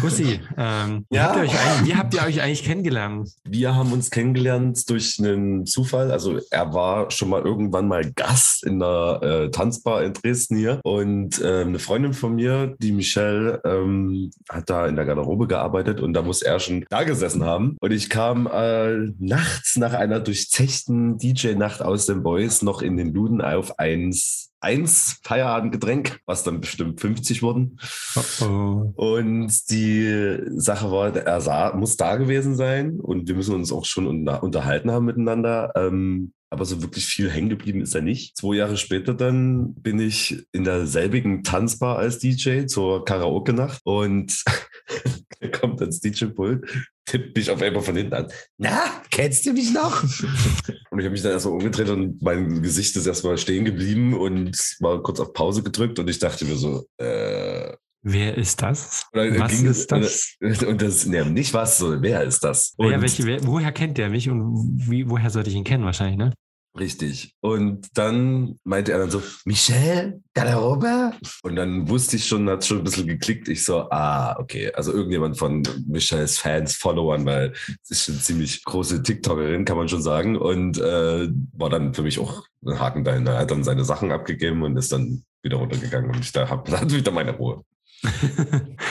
[0.00, 1.26] Bussi, ähm, wie, Ja.
[1.28, 3.30] habt ihr euch eigentlich, wie habt ihr euch eigentlich kennengelernt?
[3.48, 6.10] Wir haben uns kennengelernt durch einen Zufall.
[6.10, 10.80] Also er war schon mal irgendwann mal Gast in der äh, Tanzbar in Dresden hier.
[10.82, 16.00] Und ähm, eine Freundin von mir, die Michelle, ähm, hat da in der Garderobe gearbeitet
[16.00, 17.76] und da muss er schon da gesessen haben.
[17.80, 23.12] Und ich kam äh, nachts nach einer durchzechten DJ-Nacht aus den Boys noch in den
[23.12, 24.46] Luden auf eins.
[24.62, 27.78] Eins Feierabendgetränk, was dann bestimmt 50 wurden.
[28.14, 28.92] Oh, oh.
[28.94, 33.86] Und die Sache war, er sah, muss da gewesen sein und wir müssen uns auch
[33.86, 35.72] schon unter, unterhalten haben miteinander.
[35.76, 38.36] Ähm, aber so wirklich viel hängen geblieben ist er nicht.
[38.36, 44.44] Zwei Jahre später dann bin ich in derselbigen Tanzbar als DJ zur Karaoke-Nacht und
[45.40, 46.66] er kommt ans DJ-Pult,
[47.06, 48.28] tippt mich auf einmal von hinten an.
[48.58, 50.02] Na, kennst du mich noch?
[50.02, 54.76] und ich habe mich dann erstmal umgedreht und mein Gesicht ist erstmal stehen geblieben und
[54.80, 59.04] war kurz auf Pause gedrückt und ich dachte mir so, äh, Wer ist das?
[59.12, 60.36] oder Was ging ist das?
[60.40, 62.72] Und das, ne, nicht was, sondern wer ist das?
[62.76, 65.84] Und, Wer, welche, wer, woher kennt der mich und wie, woher sollte ich ihn kennen
[65.84, 66.32] wahrscheinlich, ne?
[66.78, 67.34] Richtig.
[67.40, 71.12] Und dann meinte er dann so, Michelle, Garderobe?
[71.42, 73.48] Und dann wusste ich schon, hat schon ein bisschen geklickt.
[73.48, 74.72] Ich so, ah, okay.
[74.72, 79.88] Also irgendjemand von Michelles Fans, Followern, weil es ist eine ziemlich große TikTokerin, kann man
[79.88, 80.36] schon sagen.
[80.36, 83.32] Und äh, war dann für mich auch ein Haken dahinter.
[83.32, 86.10] Er hat dann seine Sachen abgegeben und ist dann wieder runtergegangen.
[86.14, 87.64] Und ich da hab, hatte wieder meine Ruhe.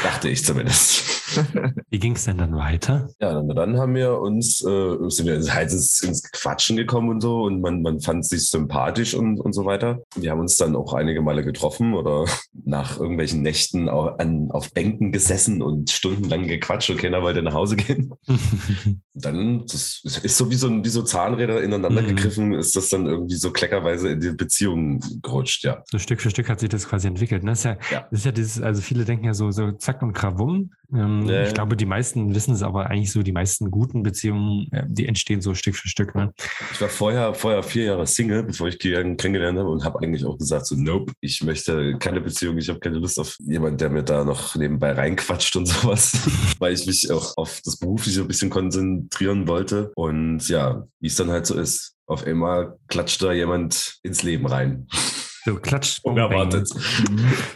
[0.03, 1.08] Dachte ich zumindest.
[1.89, 3.09] Wie ging es denn dann weiter?
[3.19, 7.43] Ja, dann, dann haben wir uns, äh, sind wir halt ins, Quatschen gekommen und so
[7.43, 9.99] und man, man fand sich sympathisch und, und so weiter.
[10.15, 12.25] Wir haben uns dann auch einige Male getroffen oder
[12.65, 17.53] nach irgendwelchen Nächten au- an, auf Bänken gesessen und stundenlang gequatscht und keiner wollte nach
[17.53, 18.13] Hause gehen.
[19.13, 22.07] Dann, das ist so wie so, wie so Zahnräder ineinander Mhm.
[22.07, 25.83] gegriffen, ist das dann irgendwie so kleckerweise in die Beziehung gerutscht, ja.
[25.91, 27.43] So Stück für Stück hat sich das quasi entwickelt.
[27.43, 27.51] Ne?
[27.51, 28.07] Das, ist ja, Ja.
[28.11, 30.71] das ist ja dieses, also viele denken ja so, so zack und krawum.
[30.93, 34.67] Ähm, Ja, Ich glaube, die meisten wissen es, aber eigentlich so die meisten guten Beziehungen,
[34.87, 36.15] die entstehen so Stück für Stück.
[36.15, 36.31] Ne?
[36.71, 40.25] Ich war vorher, vorher vier Jahre Single, bevor ich Kian kennengelernt habe und habe eigentlich
[40.25, 43.89] auch gesagt, so, nope, ich möchte keine Beziehung, ich habe keine Lust auf jemanden, der
[43.89, 46.13] mir da noch nebenbei reinquatscht und sowas,
[46.59, 49.91] weil ich mich auch auf das Berufliche ein bisschen konzentrieren wollte.
[49.95, 54.47] Und ja, wie es dann halt so ist, auf einmal klatscht da jemand ins Leben
[54.47, 54.87] rein.
[55.49, 55.99] So klatsch.
[56.03, 56.69] Unerwartet.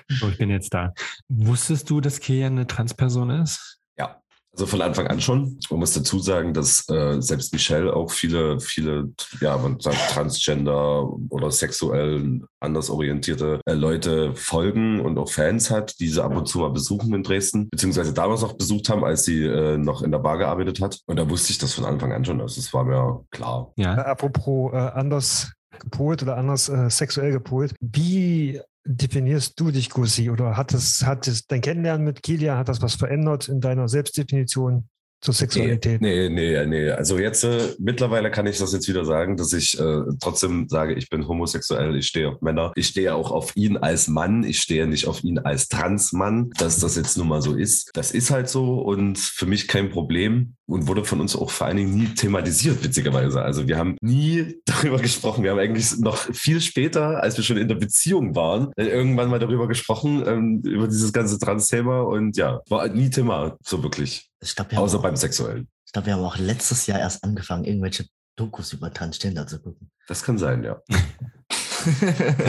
[0.10, 0.94] So, ich bin jetzt da.
[1.30, 3.80] Wusstest du, dass Kian eine Transperson ist?
[3.98, 4.20] Ja,
[4.54, 5.60] also von Anfang an schon.
[5.70, 11.08] Man muss dazu sagen, dass äh, selbst Michelle auch viele, viele, ja, man sagt Transgender
[11.30, 16.48] oder sexuell anders orientierte äh, Leute folgen und auch Fans hat, die sie ab und
[16.48, 20.12] zu mal besuchen in Dresden, beziehungsweise damals auch besucht haben, als sie äh, noch in
[20.12, 21.00] der Bar gearbeitet hat.
[21.08, 22.40] Und da wusste ich das von Anfang an schon.
[22.42, 23.74] Also es war mir klar.
[23.78, 23.94] Äh, Ja.
[23.96, 27.76] apropos äh, anders gepolt oder anders äh, sexuell gepolt.
[27.80, 30.30] Wie definierst du dich, Gussi?
[30.30, 33.88] Oder hat es, hat es dein Kennenlernen mit Kilian, hat das was verändert in deiner
[33.88, 34.90] Selbstdefinition
[35.24, 36.02] zur Sexualität?
[36.02, 36.90] Nee, nee, nee.
[36.90, 40.94] Also jetzt äh, mittlerweile kann ich das jetzt wieder sagen, dass ich äh, trotzdem sage,
[40.94, 42.74] ich bin homosexuell, ich stehe auf Männer.
[42.76, 46.80] Ich stehe auch auf ihn als Mann, ich stehe nicht auf ihn als Transmann, dass
[46.80, 47.92] das jetzt nun mal so ist.
[47.94, 51.68] Das ist halt so und für mich kein Problem und wurde von uns auch vor
[51.68, 53.42] allen Dingen nie thematisiert, witzigerweise.
[53.42, 55.44] Also wir haben nie darüber gesprochen.
[55.44, 59.30] Wir haben eigentlich noch viel später, als wir schon in der Beziehung waren, äh, irgendwann
[59.30, 64.33] mal darüber gesprochen, ähm, über dieses ganze Trans-Thema und ja, war nie Thema so wirklich.
[64.44, 65.68] Ich glaube, haben Außer auch- beim Sexuellen.
[65.86, 69.92] ich glaub, wir haben auch letztes Jahr erst angefangen, irgendwelche Dokus über Transgender zu gucken.
[70.08, 70.82] Das kann sein, ja.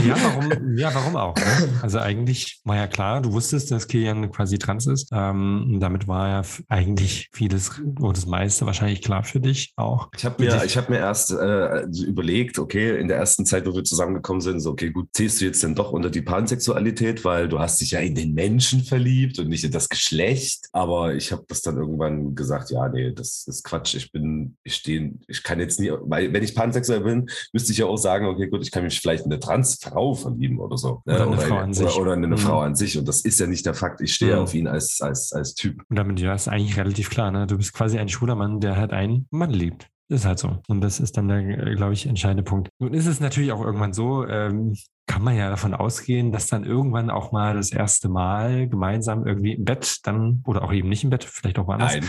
[0.06, 1.34] Ja, warum, ja, warum auch?
[1.36, 1.68] Ne?
[1.82, 5.10] Also eigentlich war ja klar, du wusstest, dass Kilian quasi trans ist.
[5.12, 10.08] Ähm, damit war ja eigentlich vieles oder das meiste wahrscheinlich klar für dich auch.
[10.16, 13.74] Ich habe mir, ich hab mir erst äh, überlegt, okay, in der ersten Zeit, wo
[13.74, 17.48] wir zusammengekommen sind, so, okay, gut, zählst du jetzt denn doch unter die Pansexualität, weil
[17.48, 20.68] du hast dich ja in den Menschen verliebt und nicht in das Geschlecht.
[20.72, 23.94] Aber ich habe das dann irgendwann gesagt, ja, nee, das ist Quatsch.
[23.94, 27.78] Ich bin, ich stehe, ich kann jetzt nie, weil wenn ich pansexuell bin, müsste ich
[27.78, 31.02] ja auch sagen, okay, gut, ich kann mich vielleicht eine Transfrau verlieben oder so.
[31.04, 31.14] ne?
[31.14, 31.96] Oder eine Frau an oder, sich.
[31.96, 32.38] Oder in eine Mhm.
[32.38, 32.98] Frau an sich.
[32.98, 34.00] Und das ist ja nicht der Fakt.
[34.00, 34.42] Ich stehe Mhm.
[34.42, 35.82] auf ihn als, als, als Typ.
[35.88, 37.46] Und damit ja, ist eigentlich relativ klar, ne?
[37.46, 39.88] Du bist quasi ein schwuler Mann, der halt einen Mann liebt.
[40.08, 40.58] Ist halt so.
[40.68, 42.68] Und das ist dann der, äh, glaube ich, entscheidende Punkt.
[42.78, 44.74] Nun ist es natürlich auch irgendwann so, ähm,
[45.06, 49.52] kann man ja davon ausgehen, dass dann irgendwann auch mal das erste Mal gemeinsam irgendwie
[49.52, 51.94] im Bett dann, oder auch eben nicht im Bett, vielleicht auch woanders.
[51.94, 52.04] Nein.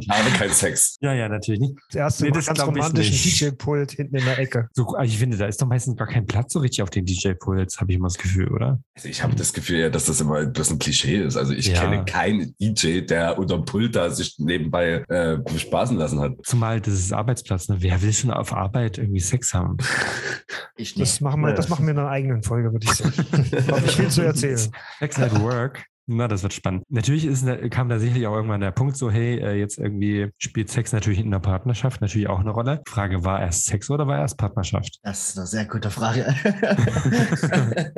[0.00, 0.96] ich habe keinen Sex.
[1.00, 1.74] Ja, ja, natürlich nicht.
[1.88, 3.14] Das erste Nee, Mal das ganz romantischen.
[3.50, 4.68] DJ-Pult hinten in der Ecke.
[4.72, 7.04] So, also ich finde, da ist doch meistens gar kein Platz so richtig auf den
[7.04, 8.80] DJ-Puls, habe ich immer das Gefühl, oder?
[8.94, 11.36] Also ich habe das Gefühl, ja, dass das immer ein Klischee ist.
[11.36, 11.80] Also ich Ja.
[11.82, 16.32] kenne keinen DJ, der unterm Pult da sich nebenbei äh, bespaßen lassen hat.
[16.44, 17.76] Zumal das ist Arbeitsplatz, ne?
[17.80, 19.76] Wer will schon auf Arbeit irgendwie Sex haben?
[20.76, 21.22] Ich Das nicht.
[21.26, 23.14] Machen wir, das machen wir in einer eigenen Folge, würde ich sagen.
[23.70, 24.70] Habe ich viel zu erzählen.
[25.00, 25.84] At Work.
[26.08, 26.84] Na, das wird spannend.
[26.88, 30.70] Natürlich ist, kam da sicherlich auch irgendwann der Punkt so, hey, äh, jetzt irgendwie spielt
[30.70, 32.82] Sex natürlich in der Partnerschaft natürlich auch eine Rolle.
[32.86, 34.98] Frage, war erst Sex oder war erst Partnerschaft?
[35.02, 36.34] Das ist eine sehr gute Frage.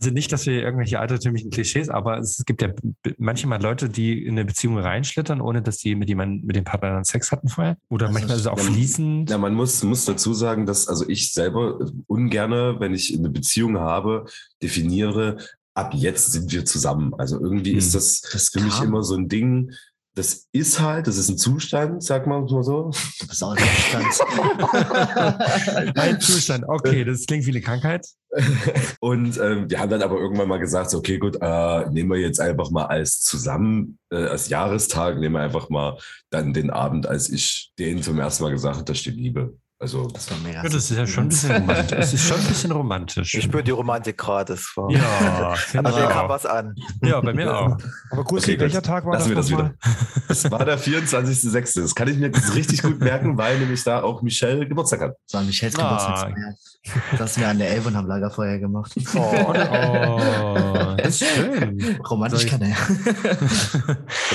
[0.00, 2.68] Also nicht, dass wir irgendwelche altertümlichen Klischees, aber es gibt ja
[3.16, 6.90] manchmal Leute, die in eine Beziehung reinschlittern, ohne dass die mit jemandem, mit dem Partner
[6.90, 7.76] dann Sex hatten vorher.
[7.88, 9.30] Oder Das manchmal ist es auch fließend.
[9.30, 13.78] Ja, man muss, muss dazu sagen, dass also ich selber ungerne, wenn ich eine Beziehung
[13.78, 14.26] habe,
[14.62, 15.38] definiere,
[15.78, 17.14] ab jetzt sind wir zusammen.
[17.16, 17.78] Also irgendwie Hm.
[17.78, 19.72] ist das, Das für mich immer so ein Ding,
[20.18, 22.90] das ist halt, das ist ein Zustand, sag mal so.
[23.20, 24.06] Du bist auch im Stand.
[25.96, 28.04] Ein Zustand, okay, das klingt wie eine Krankheit.
[29.00, 32.18] Und ähm, wir haben dann aber irgendwann mal gesagt, so, okay, gut, äh, nehmen wir
[32.18, 35.98] jetzt einfach mal als zusammen, äh, als Jahrestag, nehmen wir einfach mal
[36.30, 39.56] dann den Abend, als ich den zum ersten Mal gesagt habe, da steht Liebe.
[39.80, 40.56] Also Das war mega.
[40.64, 41.98] Ja, das ist ja schon ein bisschen romantisch.
[41.98, 43.34] Das ist schon ein bisschen romantisch.
[43.34, 44.54] Ich spüre die Romantik gerade.
[44.54, 44.90] Das war.
[44.90, 46.28] ja, ich mir kam auch.
[46.28, 46.74] was an.
[47.00, 47.76] Ja, bei mir auch.
[48.10, 49.74] Aber gut, Okay, welcher Tag war Lassen wir das das wieder.
[50.26, 51.80] Das war der 24.06.
[51.80, 55.12] Das kann ich mir richtig gut merken, weil nämlich da auch Michelle Geburtstag hat.
[55.26, 55.82] Das war Michels Ah.
[55.82, 56.54] Geburtstagsfeier.
[57.18, 58.92] Das haben wir an der Elbe und haben Lagerfeuer gemacht.
[59.14, 62.00] Oh, Oh, das ist schön.
[62.08, 62.76] Romantisch kann er.
[63.38, 63.74] das ist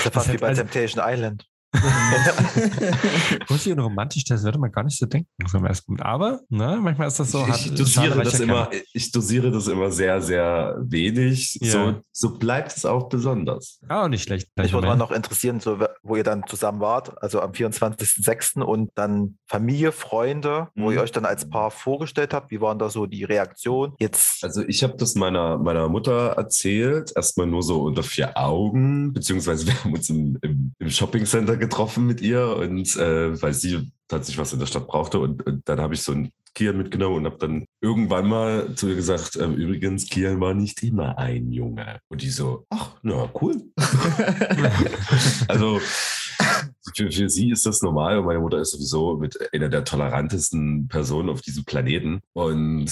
[0.05, 1.45] ja fast Das wie bei also- Temptation Island.
[3.49, 5.99] Muss ich und romantisch, das würde man gar nicht so denken, im ersten.
[6.01, 7.41] Aber, ne, manchmal ist das so.
[7.43, 11.57] ich, hat- ich, dosiere schade, das immer, ich dosiere das immer sehr, sehr wenig.
[11.61, 11.71] Ja.
[11.71, 13.79] So, so bleibt es auch besonders.
[13.87, 14.49] Ah, auch nicht schlecht.
[14.55, 18.61] Mich würde mal noch interessieren, so, wo ihr dann zusammen wart, also am 24.06.
[18.61, 20.93] und dann Familie, Freunde, wo Mhm.
[20.97, 22.51] ihr euch dann als Paar vorgestellt habt.
[22.51, 23.93] Wie waren da so die Reaktionen?
[23.99, 29.13] Jetzt, Also ich habe das meiner, meiner Mutter erzählt, erstmal nur so unter vier Augen,
[29.13, 33.91] beziehungsweise wir haben uns im, im, im Shoppingcenter getroffen mit ihr und äh, weil sie
[34.07, 37.17] tatsächlich was in der Stadt brauchte und, und dann habe ich so ein Kiel mitgenommen
[37.17, 41.51] und habe dann irgendwann mal zu ihr gesagt, ähm, übrigens, Kiel war nicht immer ein
[41.51, 41.99] Junge.
[42.09, 43.63] Und die so, ach, na cool.
[45.47, 45.79] also
[46.95, 50.87] für, für sie ist das normal und meine Mutter ist sowieso mit einer der tolerantesten
[50.87, 52.91] Personen auf diesem Planeten und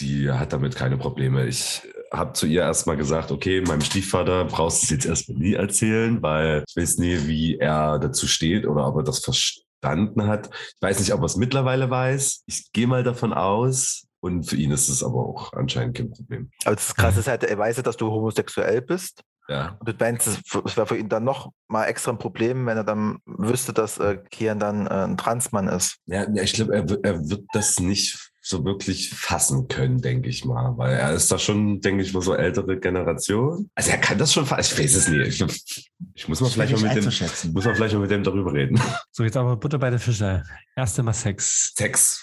[0.00, 1.46] die hat damit keine Probleme.
[1.46, 5.54] Ich habe zu ihr erstmal gesagt, okay, meinem Stiefvater brauchst du es jetzt erstmal nie
[5.54, 10.50] erzählen, weil ich weiß nie, wie er dazu steht oder ob er das verstanden hat.
[10.52, 12.44] Ich weiß nicht, ob er es mittlerweile weiß.
[12.46, 14.04] Ich gehe mal davon aus.
[14.20, 16.50] Und für ihn ist es aber auch anscheinend kein Problem.
[16.64, 19.22] aber das Krasse ist halt, er weiß ja, dass du homosexuell bist.
[19.48, 19.76] Ja.
[19.78, 22.84] Und du meinst, es wäre für ihn dann noch mal extra ein Problem, wenn er
[22.84, 25.98] dann wüsste, dass äh, Kian dann äh, ein Transmann ist.
[26.06, 30.78] Ja, ich glaube, er, er wird das nicht so wirklich fassen können, denke ich mal,
[30.78, 33.68] weil er ist da schon, denke ich mal, so ältere Generation.
[33.74, 34.72] Also er kann das schon fassen.
[34.72, 35.40] Ich weiß es nicht.
[35.40, 37.04] Ich, ich muss mal vielleicht mal mit dem,
[37.52, 38.80] muss man vielleicht mal mit dem darüber reden.
[39.10, 40.44] So, jetzt aber Butter bei der Fische.
[40.76, 41.72] Erste Mal Sex.
[41.74, 42.22] Sex.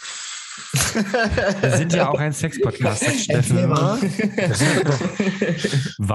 [1.62, 3.70] Wir sind ja auch ein Sex-Podcast, Steffen.
[3.70, 4.00] War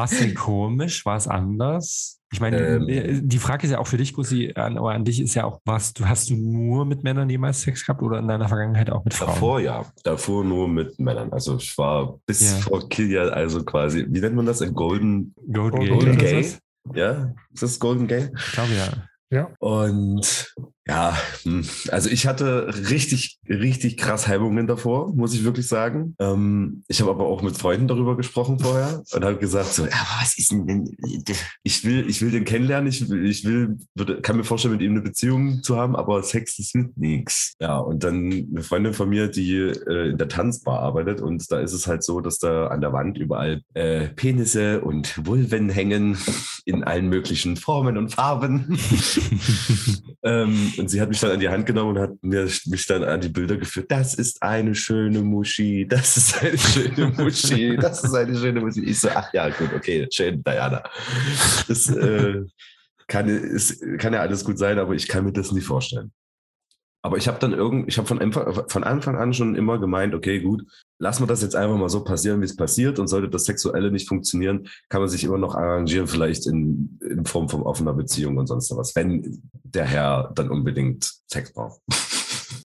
[0.04, 1.06] es denn komisch?
[1.06, 2.16] War es anders?
[2.30, 2.88] Ich meine, Ähm.
[2.88, 5.44] äh, die Frage ist ja auch für dich, Gussi, an, aber an dich ist ja
[5.44, 8.90] auch, warst du, hast du nur mit Männern jemals Sex gehabt oder in deiner Vergangenheit
[8.90, 9.28] auch mit Frauen?
[9.34, 9.86] Davor ja.
[10.04, 11.32] Davor nur mit Männern.
[11.32, 12.58] Also ich war bis Ja.
[12.58, 14.60] vor Kilian, also quasi, wie nennt man das?
[14.60, 15.88] Ein Golden, Golden Gay.
[15.88, 16.42] Golden Gay?
[16.42, 16.58] sowas?
[16.94, 17.32] ja?
[17.54, 18.28] Ist das Golden Gay?
[18.36, 18.72] Ich glaube
[19.30, 19.48] ja.
[19.58, 20.54] Und
[20.88, 26.14] ja, hm, also ich hatte richtig, richtig krass Hemmungen davor, muss ich wirklich sagen.
[26.18, 29.92] Ähm, ich habe aber auch mit Freunden darüber gesprochen vorher und habe gesagt so, ja,
[29.92, 30.96] aber was ist denn,
[31.62, 33.76] ich will, ich will den kennenlernen, ich will, ich will,
[34.22, 37.54] kann mir vorstellen, mit ihm eine Beziehung zu haben, aber Sex, das wird nichts.
[37.60, 41.60] Ja, und dann eine Freundin von mir, die äh, in der Tanzbar arbeitet und da
[41.60, 46.16] ist es halt so, dass da an der Wand überall äh, Penisse und Vulven hängen
[46.64, 48.78] in allen möglichen Formen und Farben.
[50.22, 53.04] ähm, und sie hat mich dann an die Hand genommen und hat mir, mich dann
[53.04, 53.90] an die Bilder geführt.
[53.90, 58.84] Das ist eine schöne Muschi, das ist eine schöne Muschi, das ist eine schöne Muschi.
[58.84, 60.82] Ich so, ach ja, gut, okay, schön, Diana.
[61.66, 62.44] Das äh,
[63.06, 66.12] kann, ist, kann ja alles gut sein, aber ich kann mir das nicht vorstellen.
[67.02, 68.32] Aber ich habe dann irgend, ich habe von
[68.68, 70.64] von Anfang an schon immer gemeint, okay, gut,
[70.98, 72.98] lassen wir das jetzt einfach mal so passieren, wie es passiert.
[72.98, 77.24] Und sollte das Sexuelle nicht funktionieren, kann man sich immer noch arrangieren, vielleicht in, in
[77.24, 81.80] Form von offener Beziehung und sonst was, wenn der Herr dann unbedingt Sex braucht.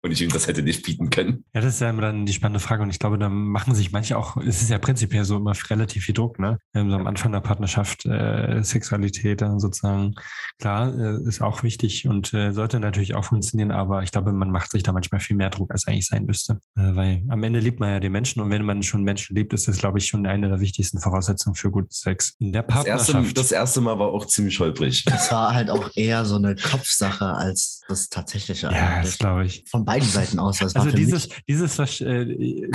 [0.04, 1.46] Und ich ihm das hätte nicht bieten können.
[1.54, 3.94] Ja, das ist ja immer dann die spannende Frage und ich glaube, da machen sich
[3.94, 6.58] manche auch, es ist ja prinzipiell so immer relativ viel Druck, ne?
[6.74, 10.14] Ähm, So am Anfang der Partnerschaft, äh, Sexualität dann sozusagen,
[10.60, 14.52] klar, äh, ist auch wichtig und äh, sollte natürlich auch funktionieren, aber ich glaube, man
[14.52, 16.60] macht sich da manchmal viel mehr Druck, als eigentlich sein müsste.
[16.76, 19.54] Äh, weil am Ende liebt man ja den Menschen und wenn man schon Menschen liebt,
[19.54, 22.36] ist das, glaube ich, schon eine der wichtigsten Voraussetzungen für guten Sex.
[22.40, 23.38] In der Das erste, Partnerschaft.
[23.38, 25.06] das erste Mal war auch ziemlich holprig.
[25.06, 29.64] Das war halt auch eher so eine Kopfsache als das tatsächliche ja, das glaube ich.
[29.70, 30.60] Von beiden Seiten aus.
[30.60, 32.70] Das Also dieses, dieses, äh, die,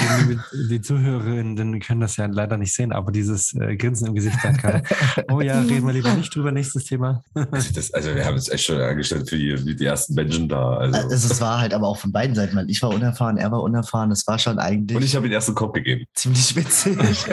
[0.71, 4.63] die Zuhörerinnen können das ja leider nicht sehen, aber dieses äh, Grinsen im Gesicht sagt
[4.63, 4.83] gerade,
[5.31, 7.23] oh ja, reden wir lieber nicht drüber, nächstes Thema.
[7.35, 10.77] Also, das, also wir haben uns echt schon angestellt für die, die ersten Menschen da.
[10.77, 10.99] Also.
[10.99, 13.63] also es war halt aber auch von beiden Seiten, weil ich war unerfahren, er war
[13.63, 14.11] unerfahren.
[14.11, 16.05] Das war schon eigentlich Und ich habe den ersten Kopf gegeben.
[16.15, 16.99] ziemlich witzig.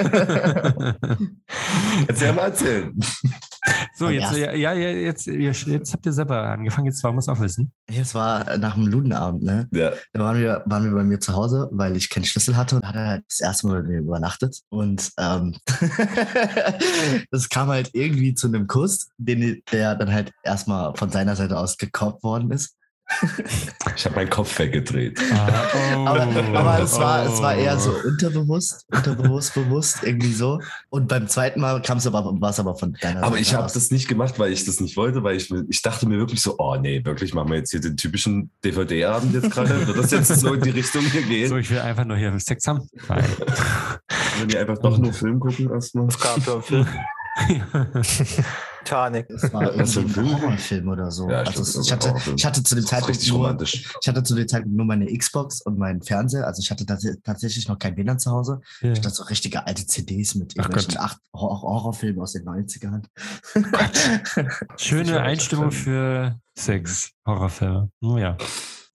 [2.07, 2.93] Erzähl mal erzählen.
[3.95, 7.29] So, jetzt, ja, ja, ja, jetzt, jetzt, jetzt habt ihr selber angefangen, jetzt war muss
[7.29, 7.71] auch wissen.
[7.87, 9.69] Es war nach dem Ludenabend, ne?
[9.71, 9.93] Ja.
[10.11, 12.85] Da waren wir, waren wir bei mir zu Hause, weil ich keinen Schlüssel hatte und
[12.85, 14.59] hatte halt das erste Mal bei mir übernachtet.
[14.69, 15.55] Und ähm,
[17.31, 21.57] das kam halt irgendwie zu einem Kuss, den, der dann halt erstmal von seiner Seite
[21.57, 22.75] aus gekauft worden ist.
[23.95, 25.19] Ich habe meinen Kopf weggedreht.
[25.31, 25.63] Ah,
[25.95, 26.21] oh, Aber,
[26.53, 27.79] aber es, war, es war eher oh.
[27.79, 30.59] so unterbewusst, unterbewusst, bewusst, irgendwie so.
[30.89, 33.53] Und beim zweiten Mal kam es aber, war es aber von deiner Aber Seite ich
[33.53, 36.41] habe das nicht gemacht, weil ich das nicht wollte, weil ich, ich dachte mir wirklich
[36.41, 39.87] so, oh nee, wirklich machen wir jetzt hier den typischen DVD-Abend jetzt gerade.
[39.87, 41.49] Wird das jetzt so in die Richtung hier gehen?
[41.49, 42.89] So, ich will einfach nur hier Sex haben.
[43.07, 43.25] Nein.
[44.39, 46.07] Wenn wir einfach doch nur Film gucken erstmal.
[46.07, 46.87] Es gab einen Film.
[48.85, 49.27] Titanic.
[49.27, 50.41] Das war irgendwie ein Film?
[50.41, 51.29] Horrorfilm oder so.
[51.29, 54.47] Ja, also stimmt, ich, hatte, ich hatte zu dem Zeitpunkt nur, ich hatte zu dem
[54.47, 56.45] Zeitpunkt nur meine Xbox und meinen Fernseher.
[56.45, 58.61] Also ich hatte tats tatsächlich noch kein WLAN zu Hause.
[58.81, 58.91] Ja.
[58.91, 63.03] Ich hatte so richtige alte CDs mit irgendwelchen acht Hor Horrorfilmen aus den 90ern.
[64.77, 67.89] Schöne Einstimmung für Sex, Horrorfilme.
[68.01, 68.37] Oh ja.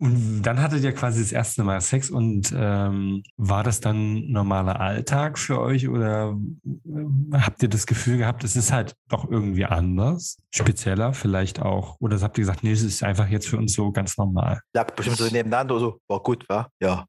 [0.00, 4.80] Und dann hattet ihr quasi das erste Mal Sex und ähm, war das dann normaler
[4.80, 9.66] Alltag für euch oder äh, habt ihr das Gefühl gehabt, es ist halt doch irgendwie
[9.66, 11.96] anders, spezieller vielleicht auch?
[12.00, 14.60] Oder habt ihr gesagt, nee, es ist einfach jetzt für uns so ganz normal?
[14.74, 16.00] Lag bestimmt so nebeneinander oder so.
[16.08, 16.68] War gut, wa?
[16.80, 17.06] Ja.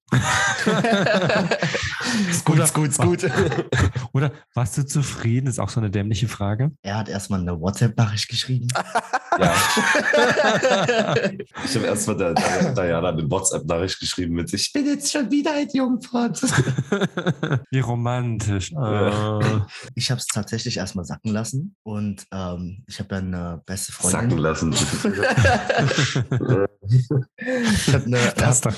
[2.29, 3.31] ist gut, ist gut, ist gut.
[4.13, 5.47] Oder warst du zufrieden?
[5.47, 6.71] Ist auch so eine dämliche Frage.
[6.81, 8.67] Er hat erstmal eine WhatsApp-Nachricht geschrieben.
[9.39, 9.53] Ja.
[11.63, 15.31] Ich habe erst mal der, der Diana eine WhatsApp-Nachricht geschrieben mit Ich bin jetzt schon
[15.31, 16.41] wieder ein Jungpott.
[17.71, 18.71] Wie romantisch.
[18.71, 19.39] Ja.
[19.39, 19.61] Äh,
[19.95, 24.31] Ich habe es tatsächlich erstmal sacken lassen und ähm, ich habe dann eine beste Sacken
[24.31, 24.37] Freundin.
[24.39, 24.73] lassen.
[27.37, 28.75] Ich habe eine, Passt doch.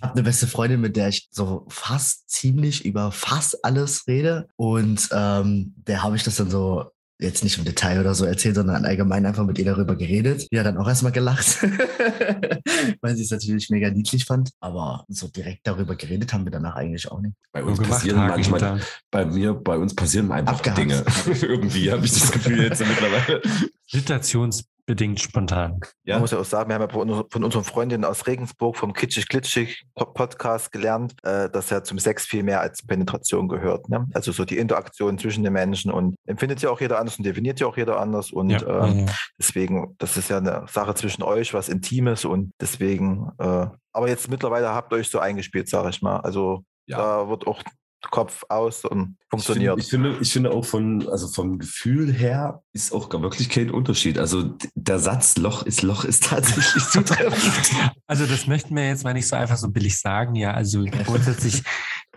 [0.00, 4.48] hab eine beste Freundin, mit der ich so fast ziemlich über fast alles rede.
[4.56, 8.54] Und ähm, der habe ich das dann so jetzt nicht im Detail oder so erzählt,
[8.54, 10.48] sondern allgemein einfach mit ihr darüber geredet.
[10.52, 11.62] Die hat dann auch erstmal gelacht,
[13.00, 14.50] weil sie es natürlich mega niedlich fand.
[14.60, 17.34] Aber so direkt darüber geredet haben wir danach eigentlich auch nicht.
[17.52, 18.86] Bei uns gemacht, passieren Haken manchmal, hinter.
[19.10, 20.78] bei mir, bei uns passieren einfach Abgehakt.
[20.78, 21.04] Dinge.
[21.42, 23.42] Irgendwie habe ich das Gefühl jetzt mittlerweile.
[23.86, 24.77] Situationsbedingt
[25.16, 25.72] spontan.
[25.72, 28.26] Man Ja, muss ja auch sagen, wir haben ja von unser- von unseren Freundinnen aus
[28.26, 33.48] Regensburg vom Kitschig Glitschig Podcast gelernt, äh, dass ja zum Sex viel mehr als Penetration
[33.48, 33.88] gehört.
[33.88, 34.06] Ne?
[34.14, 37.60] Also so die Interaktion zwischen den Menschen und empfindet ja auch jeder anders und definiert
[37.60, 38.30] ja auch jeder anders.
[38.30, 39.06] Und Ja, ja.
[39.38, 44.28] deswegen, das ist ja eine Sache zwischen euch, was Intimes und deswegen, äh, aber jetzt
[44.30, 46.20] mittlerweile habt ihr euch so eingespielt, sage ich mal.
[46.20, 46.98] Also ja.
[46.98, 47.62] da wird auch
[48.10, 49.78] Kopf aus und funktioniert.
[49.78, 53.48] Ich finde, ich finde, ich finde auch von, also vom Gefühl her ist auch wirklich
[53.48, 54.18] kein Unterschied.
[54.18, 57.92] Also der Satz Loch ist Loch ist tatsächlich zutreffend.
[58.10, 60.34] Also das möchten wir jetzt mal nicht so einfach so billig sagen.
[60.34, 61.62] Ja, also grundsätzlich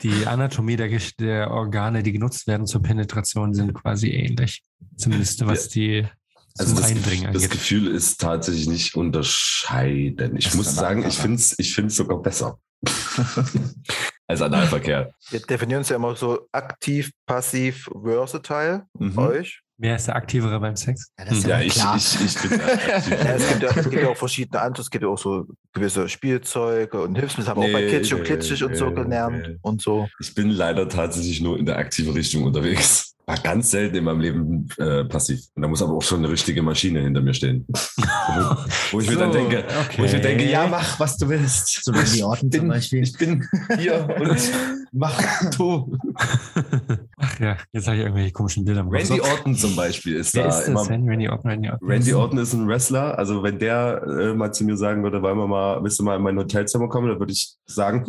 [0.02, 0.90] die Anatomie der,
[1.20, 4.64] der Organe, die genutzt werden zur Penetration, sind quasi ähnlich.
[4.96, 6.08] Zumindest was die
[6.58, 7.50] Also zum das, das.
[7.50, 10.38] Gefühl ist tatsächlich nicht unterscheiden.
[10.38, 12.58] Ich Das muss sagen, ich finde es ich find's sogar besser.
[14.32, 15.12] als Analverkehr.
[15.30, 19.18] Wir definieren es ja immer so aktiv, passiv, versatile Mhm.
[19.18, 19.62] euch.
[19.78, 21.12] Wer ist der Aktivere beim Sex?
[21.18, 21.96] Ja, das ist Ja, ja, ich, klar.
[21.98, 23.10] ich, ich bin aktiv.
[23.24, 25.48] Ja, es, gibt ja, es gibt ja auch verschiedene andere, es gibt ja auch so
[25.74, 28.90] gewisse Spielzeuge und Hilfsmittel, haben wir auch bei Nee, Kitsch und nee, Klitschig und so
[28.90, 29.58] nee, gelernt nee.
[29.64, 30.08] und so.
[30.20, 33.11] Ich bin leider tatsächlich nur in der aktiven Richtung unterwegs.
[33.32, 35.40] War ganz selten in meinem Leben äh, passiv.
[35.56, 37.66] Und da muss aber auch schon eine richtige Maschine hinter mir stehen.
[38.92, 39.64] wo, ich mir dann So, denke,
[39.96, 41.82] wo ich mir denke, ja, mach, was du willst.
[41.86, 43.04] So Randy Orton zum bin, Beispiel.
[43.04, 44.52] Ich bin hier und
[44.92, 45.98] mach du.
[47.16, 48.96] Ach ja, jetzt habe ich irgendwelche komischen Bilder Kopf.
[48.96, 50.80] Randy So, Orton zum Beispiel ist Wer da ist immer.
[50.80, 51.08] das denn?
[51.08, 51.88] Randy Orton, Randy Orton.
[51.90, 53.18] Randy Orton ist ein Wrestler.
[53.18, 56.18] Also wenn der äh, mal zu mir sagen würde, wollen wir mal, willst du mal
[56.18, 58.06] in mein Hotelzimmer kommen, dann würde ich sagen,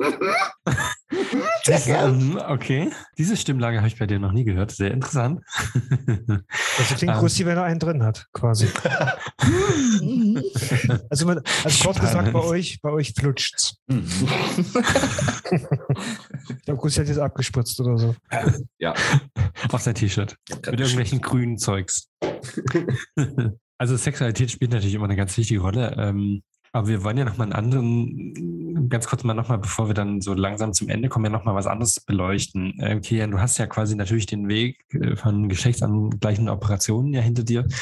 [1.65, 2.91] Das, ähm, okay.
[3.19, 4.73] Diese Stimmlage habe ich bei dir noch nie gehört.
[4.73, 5.41] Sehr interessant.
[6.79, 7.21] Das klingt Ähm.
[7.21, 8.67] Russi, wenn er einen drin hat, quasi.
[11.11, 13.77] Also, man, also kurz gesagt, bei euch, bei euch flutscht's.
[13.89, 14.07] Ich
[16.65, 18.15] glaube, Russi hat jetzt abgespritzt oder so.
[18.79, 18.95] ja.
[19.71, 20.37] Auf sein T-Shirt.
[20.49, 22.09] Mit irgendwelchen grünen Zeugs.
[23.79, 25.95] also Sexualität spielt natürlich immer eine ganz wichtige Rolle.
[25.99, 29.89] Ähm, aber wir wollen ja noch mal einen anderen, ganz kurz mal noch mal, bevor
[29.89, 32.79] wir dann so langsam zum Ende kommen, ja noch mal was anderes beleuchten.
[32.81, 37.43] Äh, Kilian, du hast ja quasi natürlich den Weg äh, von geschlechtsangleichenden Operationen ja hinter
[37.43, 37.61] dir.
[37.63, 37.73] Und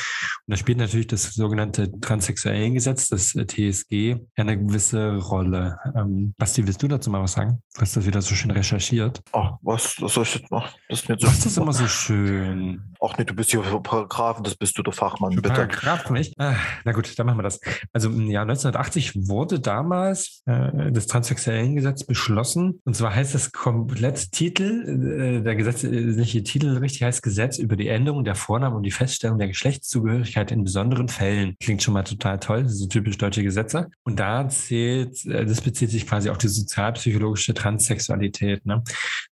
[0.46, 5.78] da spielt natürlich das sogenannte Transsexuellengesetz, das äh, TSG, ja eine gewisse Rolle.
[5.94, 7.62] Ähm, Basti, willst du dazu mal was sagen?
[7.74, 9.22] Du hast das wieder so schön recherchiert.
[9.32, 10.74] Ach, was, was soll ich jetzt machen?
[10.88, 11.26] Das ist mir so.
[11.26, 12.82] das immer so schön.
[13.00, 15.54] Ach nee, du bist hier für Paragraphen, das bist du der Fachmann, Für bitte.
[15.54, 16.34] Paragraph für mich.
[16.38, 17.60] Ah, na gut, dann machen wir das.
[17.92, 18.44] Also im Jahr
[18.80, 22.80] 1980 wurde damals äh, das Transsexuellengesetz beschlossen.
[22.84, 27.88] Und zwar heißt das komplett Titel, äh, der gesetzliche Titel richtig heißt Gesetz über die
[27.88, 31.56] Änderung der Vornamen und die Feststellung der Geschlechtszugehörigkeit in besonderen Fällen.
[31.60, 33.88] Klingt schon mal total toll, das sind typisch deutsche Gesetze.
[34.02, 38.64] Und da zählt, äh, das bezieht sich quasi auf die sozialpsychologische Transsexualität.
[38.64, 38.82] Ne?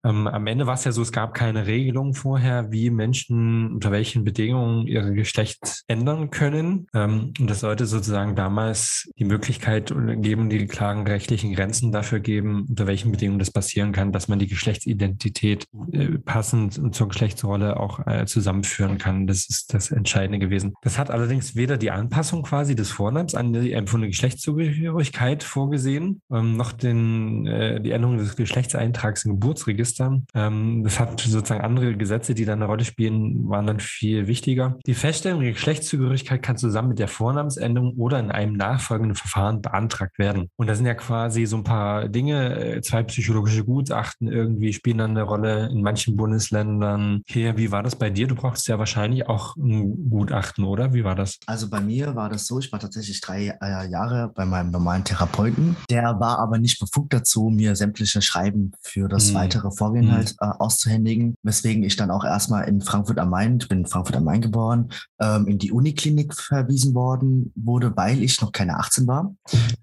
[0.04, 3.92] Ähm, am Ende war es ja so, es gab keine Regelung vorher, wie Menschen unter
[3.92, 6.88] welchen Bedingungen ihre Geschlecht ändern können.
[6.94, 12.66] Ähm, und das sollte sozusagen damals die Möglichkeit geben, die klaren rechtlichen Grenzen dafür geben,
[12.70, 18.06] unter welchen Bedingungen das passieren kann, dass man die Geschlechtsidentität äh, passend zur Geschlechtsrolle auch
[18.06, 19.28] äh, zusammenführen kann.
[19.28, 20.74] Das ist das Entscheidende gewesen.
[20.82, 26.56] Das hat allerdings weder die Anpassung quasi des Vornamens an die empfundene Geschlechtszugehörigkeit vorgesehen, ähm,
[26.58, 30.22] noch den, äh, die Änderung des Geschlechtseintrags im Geburtsregister.
[30.34, 34.78] Ähm, das hat sozusagen andere Gesetze, die da eine Rolle spielen, waren dann viel wichtiger.
[34.86, 40.18] Die Feststellung der Geschlechtszugehörigkeit kann zusammen mit der Vornamensänderung oder in einem nachfolgenden Verfahren beantragt
[40.18, 40.50] werden.
[40.56, 45.00] Und da sind ja quasi so ein paar Dinge, äh, zwei psychologische Gutachten irgendwie spielen
[45.00, 47.22] dann eine Rolle in manchen Bundesländern.
[47.28, 48.28] Hier, wie war das bei dir?
[48.28, 50.94] Du brauchst ja wahrscheinlich auch ein Gutachten, oder?
[50.94, 51.40] Wie war das?
[51.46, 55.04] Also bei mir war das so, ich war tatsächlich drei äh, Jahre bei meinem normalen
[55.04, 55.76] Therapeuten.
[55.90, 59.36] Der war aber nicht befugt dazu, mir sämtliche Schreiben für das hm.
[59.36, 60.12] weitere Vorgehen hm.
[60.14, 63.86] halt äh, auszuhändigen, weswegen ich dann auch erstmal in Frankfurt am Main, ich bin in
[63.86, 68.78] Frankfurt am Main geboren, ähm, in die Uniklinik verwiesen worden wurde, weil ich noch keine
[68.78, 69.17] 18 war.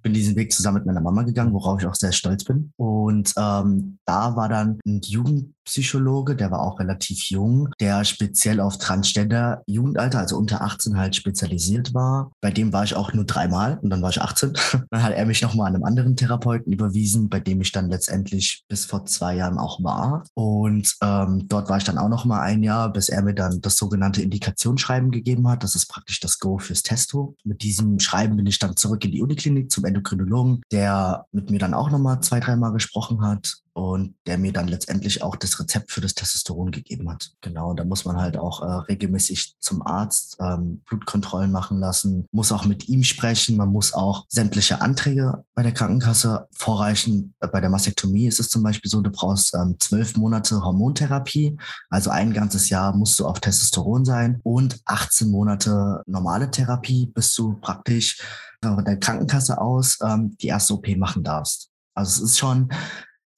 [0.02, 2.72] Bin diesen Weg zusammen mit meiner Mama gegangen, worauf ich auch sehr stolz bin.
[2.76, 8.78] Und ähm, da war dann ein Jugendpsychologe, der war auch relativ jung, der speziell auf
[8.78, 12.30] Transgender Jugendalter, also unter 18 halt spezialisiert war.
[12.40, 14.52] Bei dem war ich auch nur dreimal und dann war ich 18.
[14.90, 18.64] dann hat er mich nochmal an einem anderen Therapeuten überwiesen, bei dem ich dann letztendlich
[18.68, 20.24] bis vor zwei Jahren auch war.
[20.34, 23.76] Und ähm, dort war ich dann auch nochmal ein Jahr, bis er mir dann das
[23.76, 25.62] sogenannte Indikationsschreiben gegeben hat.
[25.62, 27.36] Das ist praktisch das Go fürs Testo.
[27.44, 31.58] Mit diesem Schreiben bin ich dann zurück in die Uniklinik zum Endokrinologen, der mit mir
[31.58, 35.90] dann auch nochmal zwei, dreimal gesprochen hat und der mir dann letztendlich auch das Rezept
[35.90, 37.32] für das Testosteron gegeben hat.
[37.40, 42.52] Genau, da muss man halt auch äh, regelmäßig zum Arzt ähm, Blutkontrollen machen lassen, muss
[42.52, 47.34] auch mit ihm sprechen, man muss auch sämtliche Anträge bei der Krankenkasse vorreichen.
[47.40, 51.58] Äh, bei der Mastektomie ist es zum Beispiel so, du brauchst ähm, zwölf Monate Hormontherapie,
[51.90, 57.34] also ein ganzes Jahr musst du auf Testosteron sein und 18 Monate normale Therapie, bis
[57.34, 58.22] du praktisch
[58.62, 61.70] äh, der Krankenkasse aus ähm, die erste OP machen darfst.
[61.94, 62.70] Also es ist schon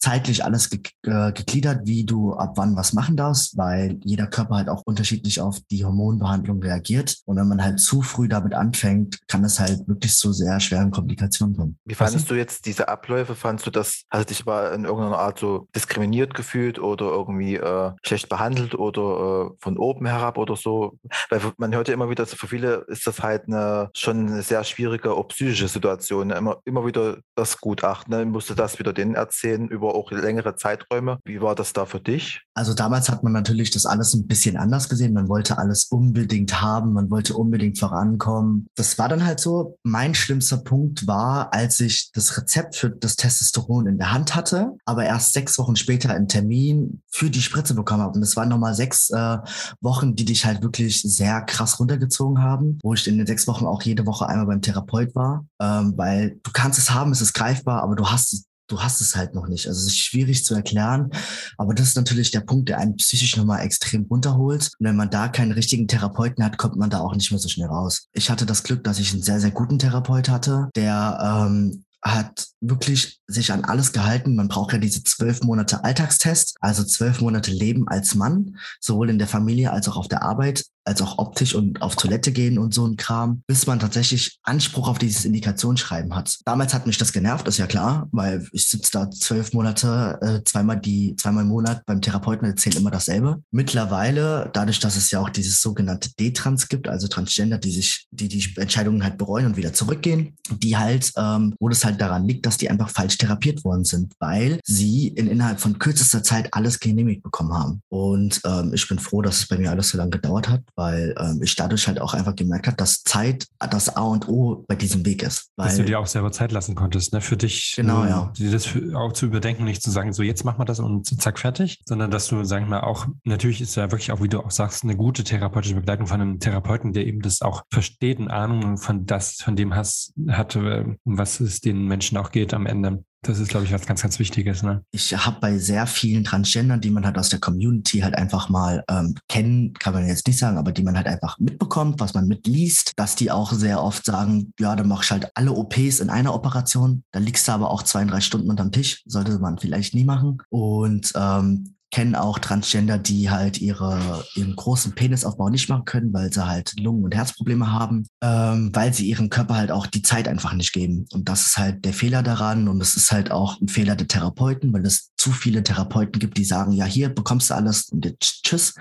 [0.06, 4.54] zeitlich alles ge äh, gegliedert, wie du ab wann was machen darfst, weil jeder Körper
[4.54, 7.16] halt auch unterschiedlich auf die Hormonbehandlung reagiert.
[7.24, 10.92] Und wenn man halt zu früh damit anfängt, kann es halt wirklich zu sehr schweren
[10.92, 11.78] Komplikationen kommen.
[11.84, 13.34] Wie fandest du jetzt diese Abläufe?
[13.34, 17.56] Fandest du das, hast du dich mal in irgendeiner Art so diskriminiert gefühlt oder irgendwie
[17.56, 21.00] äh, schlecht behandelt oder äh, von oben herab oder so?
[21.30, 24.62] Weil man hört ja immer wieder, für viele ist das halt eine, schon eine sehr
[24.62, 26.30] schwierige, auch psychische Situation.
[26.30, 28.24] Immer, immer wieder das Gutachten, ne?
[28.24, 31.18] musste das wieder denen erzählen über auch längere Zeiträume.
[31.24, 32.42] Wie war das da für dich?
[32.54, 35.12] Also damals hat man natürlich das alles ein bisschen anders gesehen.
[35.12, 38.66] Man wollte alles unbedingt haben, man wollte unbedingt vorankommen.
[38.76, 39.78] Das war dann halt so.
[39.82, 44.76] Mein schlimmster Punkt war, als ich das Rezept für das Testosteron in der Hand hatte,
[44.84, 48.14] aber erst sechs Wochen später einen Termin für die Spritze bekommen habe.
[48.14, 49.38] Und das waren nochmal sechs äh,
[49.80, 53.66] Wochen, die dich halt wirklich sehr krass runtergezogen haben, wo ich in den sechs Wochen
[53.66, 57.32] auch jede Woche einmal beim Therapeut war, ähm, weil du kannst es haben, es ist
[57.32, 59.68] greifbar, aber du hast es du hast es halt noch nicht.
[59.68, 61.10] Also es ist schwierig zu erklären,
[61.56, 64.70] aber das ist natürlich der Punkt, der einen psychisch nochmal extrem runterholt.
[64.78, 67.48] Und wenn man da keinen richtigen Therapeuten hat, kommt man da auch nicht mehr so
[67.48, 68.08] schnell raus.
[68.12, 72.46] Ich hatte das Glück, dass ich einen sehr, sehr guten Therapeut hatte, der ähm, hat
[72.60, 74.36] wirklich sich an alles gehalten.
[74.36, 79.18] Man braucht ja diese zwölf Monate Alltagstest, also zwölf Monate Leben als Mann, sowohl in
[79.18, 82.72] der Familie als auch auf der Arbeit als auch optisch und auf Toilette gehen und
[82.72, 86.38] so ein Kram, bis man tatsächlich Anspruch auf dieses Indikationsschreiben hat.
[86.44, 90.44] Damals hat mich das genervt, ist ja klar, weil ich sitze da zwölf Monate, äh,
[90.44, 93.42] zweimal die, zweimal im Monat beim Therapeuten erzählt immer dasselbe.
[93.50, 98.28] Mittlerweile, dadurch, dass es ja auch dieses sogenannte D-Trans gibt, also Transgender, die sich, die
[98.28, 102.46] die Entscheidungen halt bereuen und wieder zurückgehen, die halt, ähm, wo das halt daran liegt,
[102.46, 106.80] dass die einfach falsch therapiert worden sind, weil sie in innerhalb von kürzester Zeit alles
[106.80, 107.82] genehmigt bekommen haben.
[107.88, 111.14] Und ähm, ich bin froh, dass es bei mir alles so lange gedauert hat, weil
[111.18, 114.76] ähm, ich dadurch halt auch einfach gemerkt habe, dass Zeit das A und O bei
[114.76, 115.50] diesem Weg ist.
[115.56, 117.20] dass du dir auch selber Zeit lassen konntest, ne?
[117.20, 118.32] Für dich, genau, äh, ja.
[118.36, 121.38] dir das auch zu überdenken, nicht zu sagen, so jetzt machen wir das und zack,
[121.38, 124.40] fertig, sondern dass du, sag ich mal, auch, natürlich ist ja wirklich auch, wie du
[124.40, 128.28] auch sagst, eine gute therapeutische Begleitung von einem Therapeuten, der eben das auch versteht und
[128.28, 132.66] Ahnung von das, von dem hast, hatte, um was es den Menschen auch geht am
[132.66, 133.04] Ende.
[133.26, 134.62] Das ist, glaube ich, was ganz, ganz Wichtiges.
[134.62, 134.82] Ne?
[134.92, 138.84] Ich habe bei sehr vielen Transgendern, die man halt aus der Community halt einfach mal
[138.88, 142.28] ähm, kennen, kann man jetzt nicht sagen, aber die man halt einfach mitbekommt, was man
[142.28, 146.08] mitliest, dass die auch sehr oft sagen, ja, dann machst du halt alle OPs in
[146.08, 149.94] einer Operation, da liegst du aber auch zwei, drei Stunden unterm Tisch, sollte man vielleicht
[149.94, 150.38] nie machen.
[150.48, 156.32] Und ähm, kenne auch Transgender, die halt ihre, ihren großen Penisaufbau nicht machen können, weil
[156.32, 160.28] sie halt Lungen- und Herzprobleme haben, ähm, weil sie ihrem Körper halt auch die Zeit
[160.28, 161.06] einfach nicht geben.
[161.12, 164.08] Und das ist halt der Fehler daran und es ist halt auch ein Fehler der
[164.08, 168.04] Therapeuten, weil es zu viele Therapeuten gibt, die sagen, ja, hier bekommst du alles und
[168.04, 168.74] jetzt tschüss,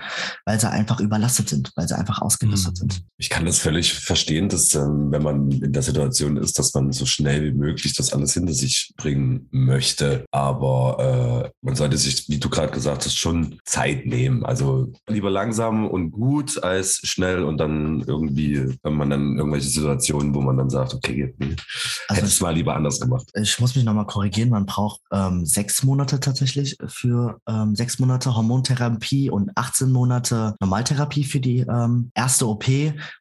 [0.44, 2.76] weil sie einfach überlastet sind, weil sie einfach ausgelastet Mhm.
[2.76, 3.02] sind.
[3.18, 6.92] Ich kann das völlig verstehen, dass ähm, wenn man in der Situation ist, dass man
[6.92, 10.24] so schnell wie möglich das alles hinter sich bringen möchte.
[10.32, 14.44] Aber äh, man sollte sich, wie du gerade gesagt hast, schon Zeit nehmen.
[14.44, 20.34] Also lieber langsam und gut als schnell und dann irgendwie, wenn man dann irgendwelche Situationen,
[20.34, 21.56] wo man dann sagt, okay, hm,
[22.08, 23.26] Also hätte es mal lieber anders gemacht.
[23.34, 28.34] Ich muss mich nochmal korrigieren, man braucht ähm, sechs Monate tatsächlich für ähm, sechs Monate
[28.34, 32.64] Hormontherapie und 18 Monate Normaltherapie für die ähm, erste OP.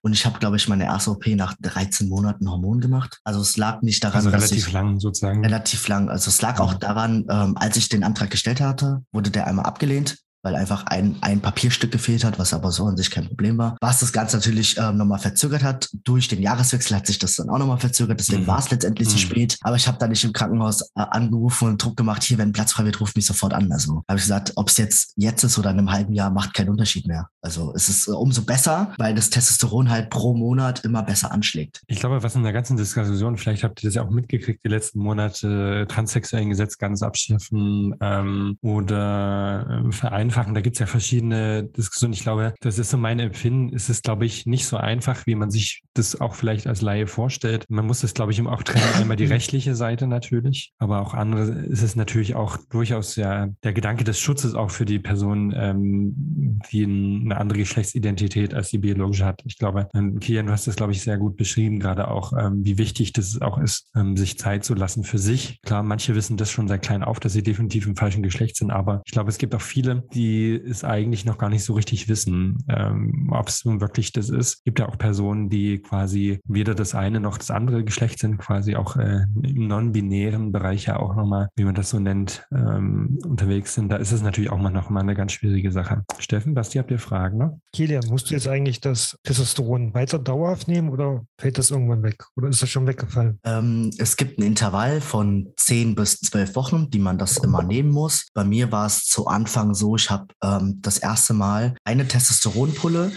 [0.01, 3.19] Und ich habe, glaube ich, meine erste OP nach 13 Monaten Hormon gemacht.
[3.23, 5.43] Also es lag nicht daran, Also dass relativ ich lang sozusagen.
[5.43, 6.09] relativ lang.
[6.09, 9.64] Also es lag auch daran, ähm, als ich den Antrag gestellt hatte, wurde der einmal
[9.65, 13.57] abgelehnt weil einfach ein, ein Papierstück gefehlt hat, was aber so an sich kein Problem
[13.57, 13.75] war.
[13.81, 15.89] Was das Ganze natürlich ähm, nochmal verzögert hat.
[16.03, 18.47] Durch den Jahreswechsel hat sich das dann auch nochmal verzögert, deswegen Mhm.
[18.47, 19.19] war es letztendlich zu Mhm.
[19.19, 19.57] spät.
[19.61, 22.73] Aber ich habe da nicht im Krankenhaus äh, angerufen und Druck gemacht, hier, wenn Platz
[22.73, 23.71] frei wird, ruft mich sofort an.
[23.71, 26.53] Also habe ich gesagt, ob es jetzt jetzt ist oder in einem halben Jahr, macht
[26.53, 27.27] keinen Unterschied mehr.
[27.41, 31.81] Also es ist äh, umso besser, weil das Testosteron halt pro Monat immer besser anschlägt.
[31.87, 34.69] Ich glaube, was in der ganzen Diskussion, vielleicht habt ihr das ja auch mitgekriegt, die
[34.69, 40.34] letzten Monate, transsexuellen Gesetz ganz abschaffen ähm, oder ähm, vereinfachen.
[40.35, 42.13] Da gibt es ja verschiedene Diskussionen.
[42.13, 43.75] Ich glaube, das ist so mein Empfinden.
[43.75, 47.07] Es ist, glaube ich, nicht so einfach, wie man sich das auch vielleicht als Laie
[47.07, 47.65] vorstellt.
[47.69, 48.85] Man muss das, glaube ich, auch trennen.
[48.95, 53.73] Einmal die rechtliche Seite natürlich, aber auch andere ist es natürlich auch durchaus ja der
[53.73, 59.25] Gedanke des Schutzes auch für die Person, ähm, die eine andere Geschlechtsidentität als die biologische
[59.25, 59.41] hat.
[59.45, 62.65] Ich glaube, ähm, Kian, du hast das, glaube ich, sehr gut beschrieben, gerade auch, ähm,
[62.65, 65.61] wie wichtig das auch ist, ähm, sich Zeit zu lassen für sich.
[65.61, 68.71] Klar, manche wissen das schon seit klein auf, dass sie definitiv im falschen Geschlecht sind,
[68.71, 70.24] aber ich glaube, es gibt auch viele, die
[70.55, 74.55] es eigentlich noch gar nicht so richtig wissen, ähm, ob es nun wirklich das ist.
[74.55, 78.37] Es gibt ja auch Personen, die quasi weder das eine noch das andere Geschlecht sind,
[78.37, 83.19] quasi auch äh, im non-binären Bereich ja auch nochmal, wie man das so nennt, ähm,
[83.25, 83.89] unterwegs sind.
[83.89, 86.03] Da ist es natürlich auch mal noch mal eine ganz schwierige Sache.
[86.19, 87.59] Steffen, Basti, habt ihr Fragen noch?
[87.73, 92.25] Kilian, musst du jetzt eigentlich das Testosteron weiter dauerhaft nehmen oder fällt das irgendwann weg?
[92.35, 93.39] Oder ist das schon weggefallen?
[93.43, 97.89] Ähm, es gibt ein Intervall von 10 bis 12 Wochen, die man das immer nehmen
[97.89, 98.27] muss.
[98.33, 103.11] Bei mir war es zu Anfang so, ich habe ähm, das erste Mal eine Testosteronpulle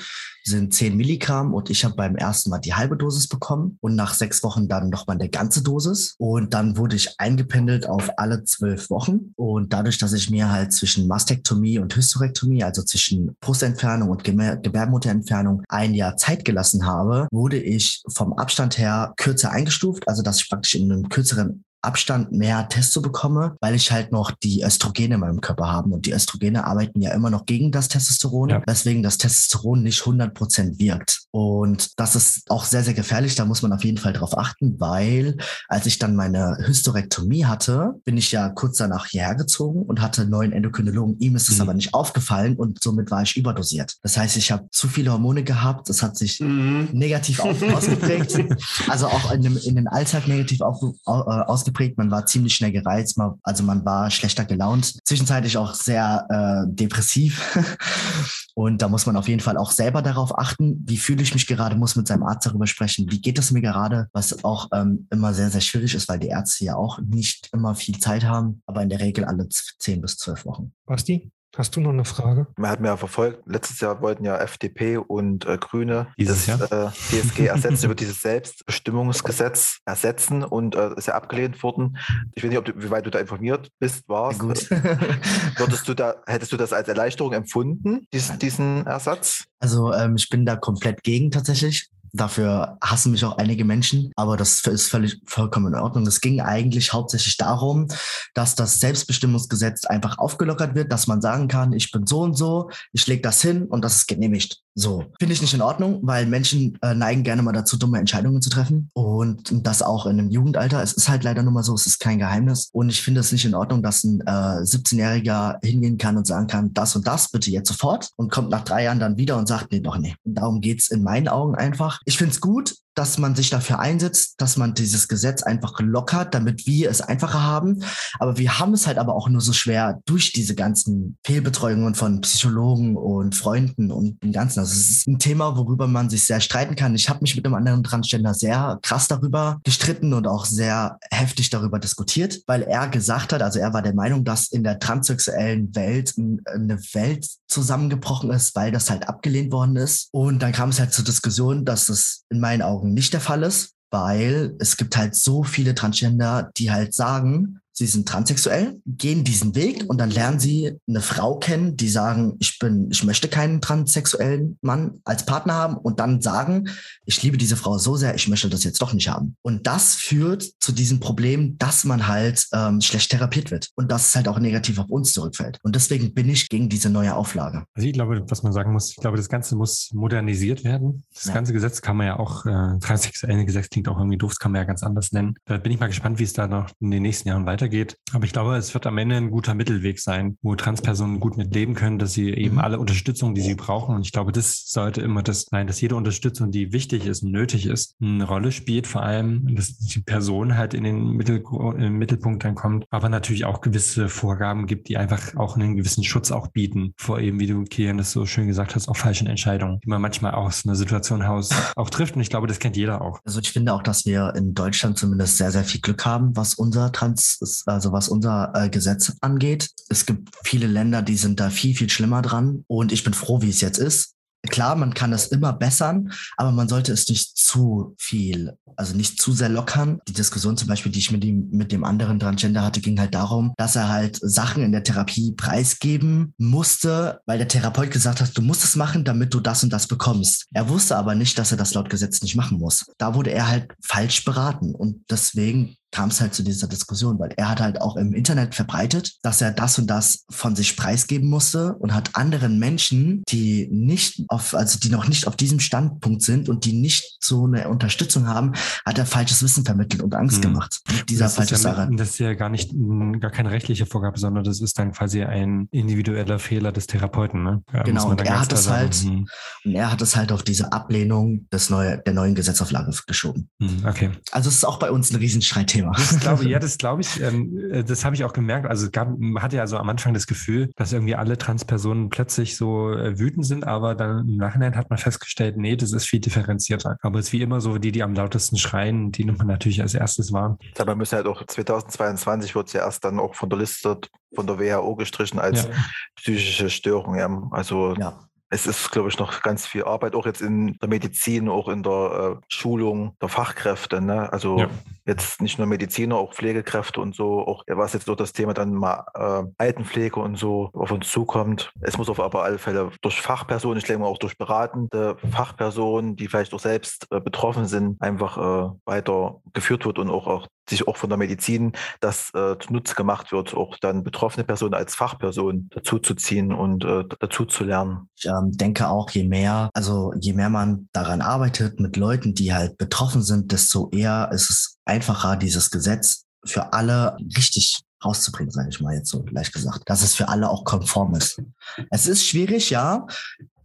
[0.49, 4.15] sind 10 Milligramm und ich habe beim ersten Mal die halbe Dosis bekommen und nach
[4.15, 6.15] sechs Wochen dann nochmal eine ganze Dosis.
[6.19, 9.33] Und dann wurde ich eingependelt auf alle zwölf Wochen.
[9.37, 14.57] Und dadurch, dass ich mir halt zwischen Mastektomie und Hysterektomie, also zwischen Brustentfernung und Gebär
[14.57, 20.41] Gebärmutterentfernung ein Jahr Zeit gelassen habe, wurde ich vom Abstand her kürzer eingestuft, also dass
[20.41, 25.15] ich praktisch in einem kürzeren Abstand mehr Testo bekomme, weil ich halt noch die Östrogene
[25.15, 25.91] in meinem Körper habe.
[25.91, 28.63] Und die Östrogene arbeiten ja immer noch gegen das Testosteron, Ja.
[28.67, 31.23] weswegen das Testosteron nicht 100% wirkt.
[31.31, 33.35] Und das ist auch sehr, sehr gefährlich.
[33.37, 35.37] Da muss man auf jeden Fall drauf achten, weil
[35.69, 40.25] als ich dann meine Hysterektomie hatte, bin ich ja kurz danach hierher gezogen und hatte
[40.27, 41.19] neuen Endokrinologen.
[41.21, 41.63] Ihm ist es Mhm.
[41.63, 43.97] aber nicht aufgefallen und somit war ich überdosiert.
[44.03, 45.89] Das heißt, ich habe zu viele Hormone gehabt.
[45.89, 48.39] Das hat sich negativ auf, ausgeprägt.
[48.89, 51.68] Also auch in, dem, in den Alltag negativ auf, äh, ausgeprägt.
[51.97, 54.97] Man war ziemlich schnell gereizt, man, also man war schlechter gelaunt.
[55.05, 57.43] Zwischenzeitlich auch sehr äh, depressiv.
[58.55, 61.47] Und da muss man auf jeden Fall auch selber darauf achten, wie fühle ich mich
[61.47, 65.07] gerade, muss mit seinem Arzt darüber sprechen, wie geht es mir gerade, was auch ähm,
[65.11, 68.63] immer sehr, sehr schwierig ist, weil die Ärzte ja auch nicht immer viel Zeit haben,
[68.67, 70.73] aber in der Regel alle z- 10 bis 12 Wochen.
[70.87, 72.47] Basti, hast du noch eine Frage?
[72.57, 76.71] Man hat mir ja verfolgt, letztes Jahr wollten ja FDP und äh, Grüne Dieses das
[76.71, 81.99] äh, DSG ersetzen, über dieses Selbstbestimmungsgesetz ersetzen und äh, ist ja abgelehnt worden.
[82.35, 84.39] Ich weiß nicht, ob du, wie weit du da informiert bist, warst.
[84.39, 84.71] Gut.
[84.71, 89.45] Würdest du da, hättest du das als Erleichterung empfunden, diesen, diesen Ersatz?
[89.59, 91.91] Also ähm, ich bin da komplett gegen tatsächlich.
[92.13, 96.07] Dafür hassen mich auch einige Menschen, aber das ist völlig vollkommen in Ordnung.
[96.07, 97.89] Es ging eigentlich hauptsächlich darum,
[98.35, 102.71] dass das Selbstbestimmungsgesetz einfach aufgelockert wird, dass man sagen kann, ich bin so und so,
[102.93, 104.63] ich lege das hin und das ist genehmigt.
[104.79, 105.05] So.
[105.19, 108.49] Finde ich nicht in Ordnung, weil Menschen äh, neigen gerne mal dazu, dumme Entscheidungen zu
[108.49, 108.91] treffen.
[108.95, 110.81] Und das auch in einem Jugendalter.
[110.81, 112.69] Es ist halt leider nur mal so, es ist kein Geheimnis.
[112.73, 116.47] Und ich finde es nicht in Ordnung, dass ein äh, 17-Jähriger hingehen kann und sagen
[116.47, 119.49] kann, das und das bitte jetzt sofort und kommt nach drei Jahren dann wieder und
[119.49, 120.15] sagt, nee, doch nee.
[120.25, 121.98] Und darum geht's in meinen Augen einfach.
[122.05, 126.35] Ich finde es gut, dass man sich dafür einsetzt, dass man dieses Gesetz einfach lockert,
[126.35, 127.85] damit wir es einfacher haben.
[128.19, 132.21] Aber wir haben es halt aber auch nur so schwer durch diese ganzen Fehlbetreuungen von
[132.23, 134.59] Psychologen und Freunden und dem Ganzen.
[134.59, 136.97] Also es ist ein Thema, worüber man sich sehr streiten kann.
[136.97, 141.51] Ich habe mich mit einem anderen Transgender sehr krass darüber gestritten und auch sehr heftig
[141.51, 145.73] darüber diskutiert, weil er gesagt hat, also er war der Meinung, dass in der transsexuellen
[145.77, 150.09] Welt eine Welt zusammengebrochen ist, weil das halt abgelehnt worden ist.
[150.11, 153.43] Und dann kam es halt zur Diskussion, dass es in meinen Augen nicht der Fall
[153.43, 159.23] ist, weil es gibt halt so viele Transgender, die halt sagen, sie sind transsexuell, gehen
[159.23, 163.29] diesen Weg und dann lernen sie eine Frau kennen, die sagen, ich bin, ich möchte
[163.29, 166.69] keinen transsexuellen Mann als Partner haben und dann sagen,
[167.05, 169.37] ich liebe diese Frau so sehr, ich möchte das jetzt doch nicht haben.
[169.43, 174.09] Und das führt zu diesem Problem, dass man halt ähm, schlecht therapiert wird und dass
[174.09, 175.59] es halt auch negativ auf uns zurückfällt.
[175.63, 177.65] Und deswegen bin ich gegen diese neue Auflage.
[177.75, 181.05] Also ich glaube, was man sagen muss, ich glaube, das Ganze muss modernisiert werden.
[181.15, 181.35] Das ja.
[181.35, 184.51] ganze Gesetz kann man ja auch, äh, transsexuelle Gesetz klingt auch irgendwie doof, das kann
[184.51, 185.37] man ja ganz anders nennen.
[185.45, 187.97] Da bin ich mal gespannt, wie es da noch in den nächsten Jahren weitergeht weitergeht.
[188.13, 191.55] Aber ich glaube, es wird am Ende ein guter Mittelweg sein, wo Transpersonen gut mit
[191.55, 192.61] leben können, dass sie eben mhm.
[192.61, 193.95] alle Unterstützung, die sie brauchen.
[193.95, 197.33] Und ich glaube, das sollte immer das sein, dass jede Unterstützung, die wichtig ist und
[197.33, 198.87] nötig ist, eine Rolle spielt.
[198.87, 201.43] Vor allem, dass die Person halt in den Mittel,
[201.77, 206.05] im Mittelpunkt dann kommt, aber natürlich auch gewisse Vorgaben gibt, die einfach auch einen gewissen
[206.05, 209.27] Schutz auch bieten vor eben, wie du, Kian, das so schön gesagt hast, auch falschen
[209.27, 212.17] Entscheidungen, die man manchmal aus einer Situation heraus auch trifft.
[212.17, 213.21] Und ich glaube, das kennt jeder auch.
[213.25, 216.55] Also ich finde auch, dass wir in Deutschland zumindest sehr, sehr viel Glück haben, was
[216.55, 219.71] unser Trans also was unser äh, Gesetz angeht.
[219.89, 222.65] Es gibt viele Länder, die sind da viel, viel schlimmer dran.
[222.67, 224.15] Und ich bin froh, wie es jetzt ist.
[224.47, 229.21] Klar, man kann das immer bessern, aber man sollte es nicht zu viel, also nicht
[229.21, 230.01] zu sehr lockern.
[230.07, 233.15] Die Diskussion zum Beispiel, die ich mit dem, mit dem anderen Transgender hatte, ging halt
[233.15, 238.37] darum, dass er halt Sachen in der Therapie preisgeben musste, weil der Therapeut gesagt hat,
[238.39, 240.47] du musst es machen, damit du das und das bekommst.
[240.55, 242.87] Er wusste aber nicht, dass er das laut Gesetz nicht machen muss.
[242.97, 247.33] Da wurde er halt falsch beraten und deswegen kam es halt zu dieser Diskussion, weil
[247.37, 251.29] er hat halt auch im Internet verbreitet, dass er das und das von sich preisgeben
[251.29, 256.23] musste und hat anderen Menschen, die nicht auf, also die noch nicht auf diesem Standpunkt
[256.23, 258.53] sind und die nicht so eine Unterstützung haben,
[258.85, 260.43] hat er falsches Wissen vermittelt und Angst mhm.
[260.43, 260.81] gemacht.
[261.09, 261.89] dieser das falsche ist ja, Sache.
[261.93, 262.73] Das ist ja gar nicht,
[263.21, 267.43] gar keine rechtliche Vorgabe, sondern das ist dann quasi ein individueller Fehler des Therapeuten.
[267.43, 267.63] Ne?
[267.85, 269.27] Genau, und er hat es halt, mhm.
[269.65, 273.49] und er hat es halt auf diese Ablehnung des neue, der neuen Gesetzauflage geschoben.
[273.59, 274.11] Mhm, okay.
[274.33, 275.93] Also es ist auch bei uns ein Riesenstreit Thema.
[275.93, 278.67] Das glaube, ja, das glaube ich, ähm, äh, das habe ich auch gemerkt.
[278.67, 282.09] Also es gab, man hatte ja so am Anfang das Gefühl, dass irgendwie alle Transpersonen
[282.09, 286.07] plötzlich so äh, wütend sind, aber dann im Nachhinein hat man festgestellt, nee, das ist
[286.07, 286.97] viel differenzierter.
[287.03, 289.81] Aber es ist wie immer so, die, die am lautesten schreien, die nimmt man natürlich
[289.83, 290.59] als erstes wahr.
[290.75, 293.99] Dabei müssen halt auch 2022 wird es ja erst dann auch von der Liste
[294.35, 295.71] von der WHO gestrichen als ja.
[296.17, 297.17] psychische Störung.
[297.17, 297.49] Ja.
[297.51, 298.19] Also ja
[298.51, 301.83] es ist, glaube ich, noch ganz viel Arbeit, auch jetzt in der Medizin, auch in
[301.83, 304.01] der äh, Schulung der Fachkräfte.
[304.01, 304.33] Ne?
[304.33, 304.71] Also ja.
[305.09, 308.75] Jetzt nicht nur Mediziner, auch Pflegekräfte und so, auch was jetzt durch das Thema dann
[308.75, 311.73] mal äh, Altenpflege und so auf uns zukommt.
[311.81, 316.15] Es muss auf aber alle Fälle durch Fachpersonen, ich denke mal auch durch beratende Fachpersonen,
[316.17, 320.47] die vielleicht auch selbst äh, betroffen sind, einfach äh, weiter geführt wird und auch, auch
[320.69, 324.95] sich auch von der Medizin das äh, zunutze gemacht wird, auch dann betroffene Personen als
[324.95, 327.47] Fachperson dazu zu ziehen und äh, dazu.
[327.49, 332.53] Ich ähm, denke auch, je mehr, also je mehr man daran arbeitet mit Leuten, die
[332.53, 338.69] halt betroffen sind, desto eher ist es einfacher, dieses Gesetz für alle richtig rauszubringen, sage
[338.71, 341.43] ich mal jetzt so leicht gesagt, dass es für alle auch konform ist.
[341.91, 343.07] Es ist schwierig, ja,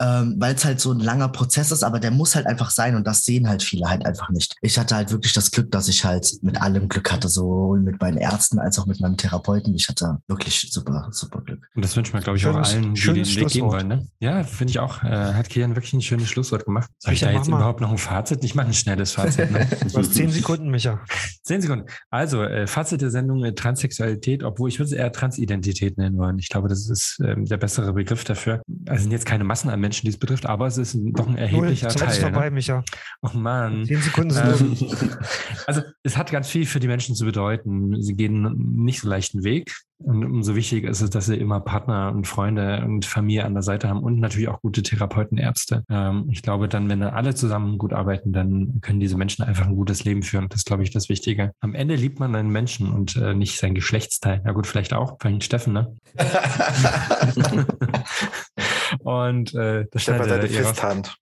[0.04, 2.96] ähm, weil es halt so ein langer Prozess ist, aber der muss halt einfach sein
[2.96, 4.56] und das sehen halt viele halt einfach nicht.
[4.62, 8.02] Ich hatte halt wirklich das Glück, dass ich halt mit allem Glück hatte, sowohl mit
[8.02, 9.74] meinen Ärzten als auch mit meinem Therapeuten.
[9.76, 11.70] Ich hatte wirklich super, super Glück.
[11.76, 13.88] Und das wünscht man, glaube ich, schönes, auch allen, die den Weg gehen wollen.
[13.88, 14.08] Ne?
[14.20, 15.04] Ja, finde ich auch.
[15.04, 16.90] Äh, hat Kian wirklich ein schönes Schlusswort gemacht.
[17.00, 18.44] Soll ich da jetzt überhaupt noch ein Fazit?
[18.44, 19.52] Ich mache ein schnelles Fazit.
[19.52, 19.68] Ne?
[19.94, 21.00] du hast zehn Sekunden, Micha.
[21.44, 21.86] Zehn Sekunden.
[22.10, 26.40] Also, äh, Fazit der Sendung äh, Transsexualität, obwohl ich würde es eher Transidentität nennen wollen.
[26.40, 28.62] Ich glaube, das ist ähm, der bessere Begriff dafür.
[28.88, 31.38] Also sind jetzt keine Massen an Menschen, die es betrifft, aber es ist doch ein
[31.38, 32.10] erheblicher Null, Teil.
[32.10, 32.52] Ist vorbei, ne?
[32.52, 32.84] Micha.
[33.22, 33.86] Oh Mann.
[33.86, 35.18] Zehn Sekunden sind ähm,
[35.68, 38.02] Also es hat ganz viel für die Menschen zu bedeuten.
[38.02, 39.74] Sie gehen nicht so leichten Weg.
[40.00, 43.64] Und umso wichtiger ist es, dass sie immer Partner und Freunde und Familie an der
[43.64, 45.86] Seite haben und natürlich auch gute Therapeuten, Ärzte.
[45.90, 49.66] Ähm, ich glaube, dann, wenn dann alle zusammen gut arbeiten, dann können diese Menschen einfach
[49.66, 50.50] ein gutes Leben führen.
[50.50, 51.54] Das ist, glaube ich, das Wichtige.
[51.62, 54.42] Am Ende liebt man einen Menschen und äh, nicht sein Geschlechtsteil.
[54.44, 55.18] Na gut, vielleicht auch.
[55.22, 55.96] Vielleicht Steffen, ne?
[59.04, 61.18] und äh, das Steffen seine Fisthand.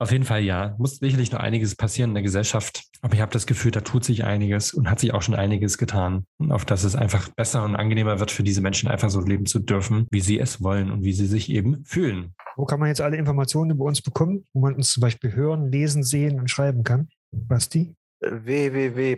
[0.00, 0.74] Auf jeden Fall ja.
[0.78, 2.84] Muss sicherlich noch einiges passieren in der Gesellschaft.
[3.02, 5.78] Aber ich habe das Gefühl, da tut sich einiges und hat sich auch schon einiges
[5.78, 6.24] getan.
[6.48, 9.60] Auf dass es einfach besser und angenehmer wird für diese Menschen, einfach so leben zu
[9.60, 12.34] dürfen, wie sie es wollen und wie sie sich eben fühlen.
[12.56, 15.70] Wo kann man jetzt alle Informationen über uns bekommen, wo man uns zum Beispiel hören,
[15.70, 17.08] lesen, sehen und schreiben kann?
[17.30, 17.94] Basti?
[18.20, 19.16] Www.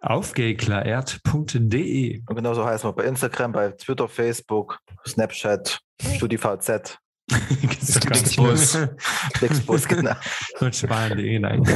[0.00, 2.22] Aufgeklärt.de.
[2.26, 5.80] Und genauso heißen wir bei Instagram, bei Twitter, Facebook, Snapchat,
[6.16, 6.98] StudiVZ,
[7.30, 8.76] Flixbus.
[9.36, 10.14] Flixbus, genau.
[10.60, 11.62] Und sparen.de, nein.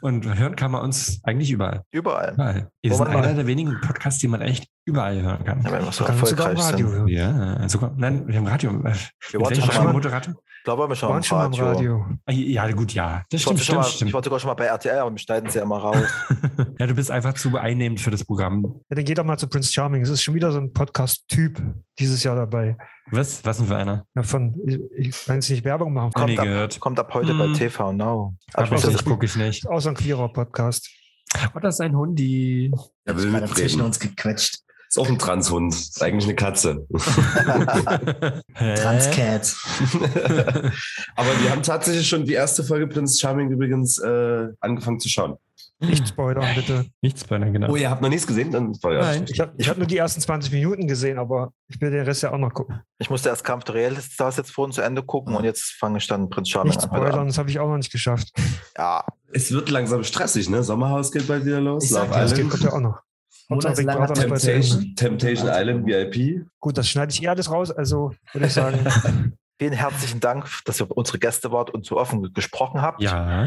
[0.00, 1.82] und hören kann man uns eigentlich überall.
[1.90, 2.32] Überall.
[2.32, 2.70] Überall.
[2.82, 5.62] Wir Wo sind man einer mal- der wenigen Podcasts, die man echt überall hören kann.
[5.62, 6.96] Ja, wenn wir so Man uns sogar im erfolgreich Radio sind.
[6.98, 7.08] hören.
[7.08, 8.72] Ja, sogar, nein, wir haben Radio.
[8.82, 10.34] Wir waren schon mal, Moderator?
[10.64, 12.06] Ich glaube, wir Wir schon mal waren im schon mal im Radio.
[12.24, 13.22] Ah, Ja, gut, ja.
[13.28, 14.08] Das Ich stimmt, schon stimmt, mal, stimmt.
[14.08, 15.96] ich war sogar schon mal bei RTL, aber wir schneiden sie ja immer raus.
[16.78, 18.80] Ja, du bist einfach zu einnehmend für das Programm.
[18.88, 20.00] Ja, dann geht doch mal zu Prince Charming.
[20.00, 21.62] Es ist schon wieder so ein Podcast-Typ
[21.98, 22.78] dieses Jahr dabei.
[23.10, 23.44] Was?
[23.44, 24.06] Was denn für einer?
[24.14, 26.12] Ja, von, ich, ich kann jetzt nicht Werbung machen.
[26.16, 26.80] Noch nie Kommt ab, gehört.
[26.80, 27.38] kommt ab heute Hm.
[27.38, 28.34] bei TV Now.
[28.54, 29.66] Aber ich das nicht, ist, gucke ich nicht.
[29.76, 30.88] So ein queerer Podcast.
[31.54, 32.72] Oh, das ist ein Hundi.
[33.04, 34.60] Er will Gerade zwischen uns gequetscht.
[34.88, 35.74] Ist auch ein Transhund.
[35.74, 36.86] Ist eigentlich eine Katze.
[38.54, 39.54] Transcat.
[41.16, 45.36] Aber wir haben tatsächlich schon die erste Folge Prince Charming übrigens äh, angefangen zu schauen.
[45.80, 46.86] Nicht spoilern, bitte.
[47.02, 47.70] Nichts bei genau.
[47.70, 48.50] Oh, ihr habt noch nichts gesehen?
[48.50, 49.26] Dann Nein.
[49.28, 52.22] Ich habe ich hab nur die ersten 20 Minuten gesehen, aber ich will den Rest
[52.22, 52.80] ja auch noch gucken.
[52.98, 56.06] ich musste erst Kampf der Realitas jetzt vorhin zu Ende gucken und jetzt fange ich
[56.06, 56.96] dann Prinz Charming Nicht an.
[56.96, 58.32] Spoilern, das habe ich auch noch nicht geschafft.
[58.78, 60.62] Ja, Es wird langsam stressig, ne?
[60.62, 61.84] Sommerhaus geht bald wieder los.
[61.84, 63.00] Ich sag Das geht, ja auch noch.
[63.48, 64.14] Ende.
[64.14, 66.46] Temptation, Temptation Island VIP.
[66.60, 68.78] Gut, das schneide ich eh alles raus, also würde ich sagen,
[69.58, 73.02] vielen herzlichen Dank, dass ihr unsere Gäste wart und so offen gesprochen habt.
[73.02, 73.46] Ja.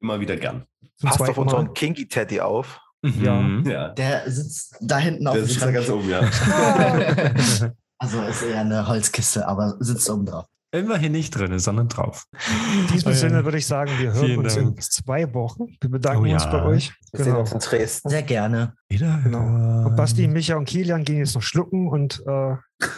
[0.00, 0.64] Immer wieder gern.
[0.96, 1.72] zum Passt auf zweiten unseren Mal.
[1.74, 2.80] Kinky Teddy auf.
[3.02, 3.64] Mhm.
[3.66, 3.88] Ja.
[3.90, 6.20] Der sitzt da hinten auf Der dem sitzt da ganz oben, ja.
[8.00, 10.46] Also ist eher eine Holzkiste, aber sitzt oben drauf.
[10.70, 12.24] Immerhin nicht drin, sondern drauf.
[12.32, 13.16] In diesem ja.
[13.16, 14.76] Sinne würde ich sagen, wir hören Vielen uns Dank.
[14.76, 15.64] in zwei Wochen.
[15.80, 16.34] Wir bedanken Oh ja.
[16.34, 16.92] uns bei euch.
[17.12, 17.40] Wir sehen Genau.
[17.40, 18.10] uns in Dresden.
[18.10, 18.74] Sehr gerne.
[18.90, 19.18] Wieder.
[19.24, 19.86] Genau.
[19.86, 22.56] Und Basti, Micha und Kilian gehen jetzt noch schlucken und äh,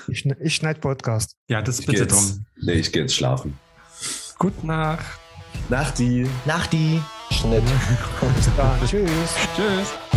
[0.08, 1.36] ich, ich schneide Podcast.
[1.48, 2.44] Ja, das Ich bitte drum.
[2.60, 3.56] nee, ich gehe jetzt schlafen.
[4.38, 5.04] Gute Nacht.
[5.68, 6.26] Nach die.
[6.46, 7.00] Nach die.
[7.30, 7.62] Schnitt.
[8.36, 8.80] Bis dann.
[8.84, 9.34] Tschüss.
[9.54, 10.09] Tschüss.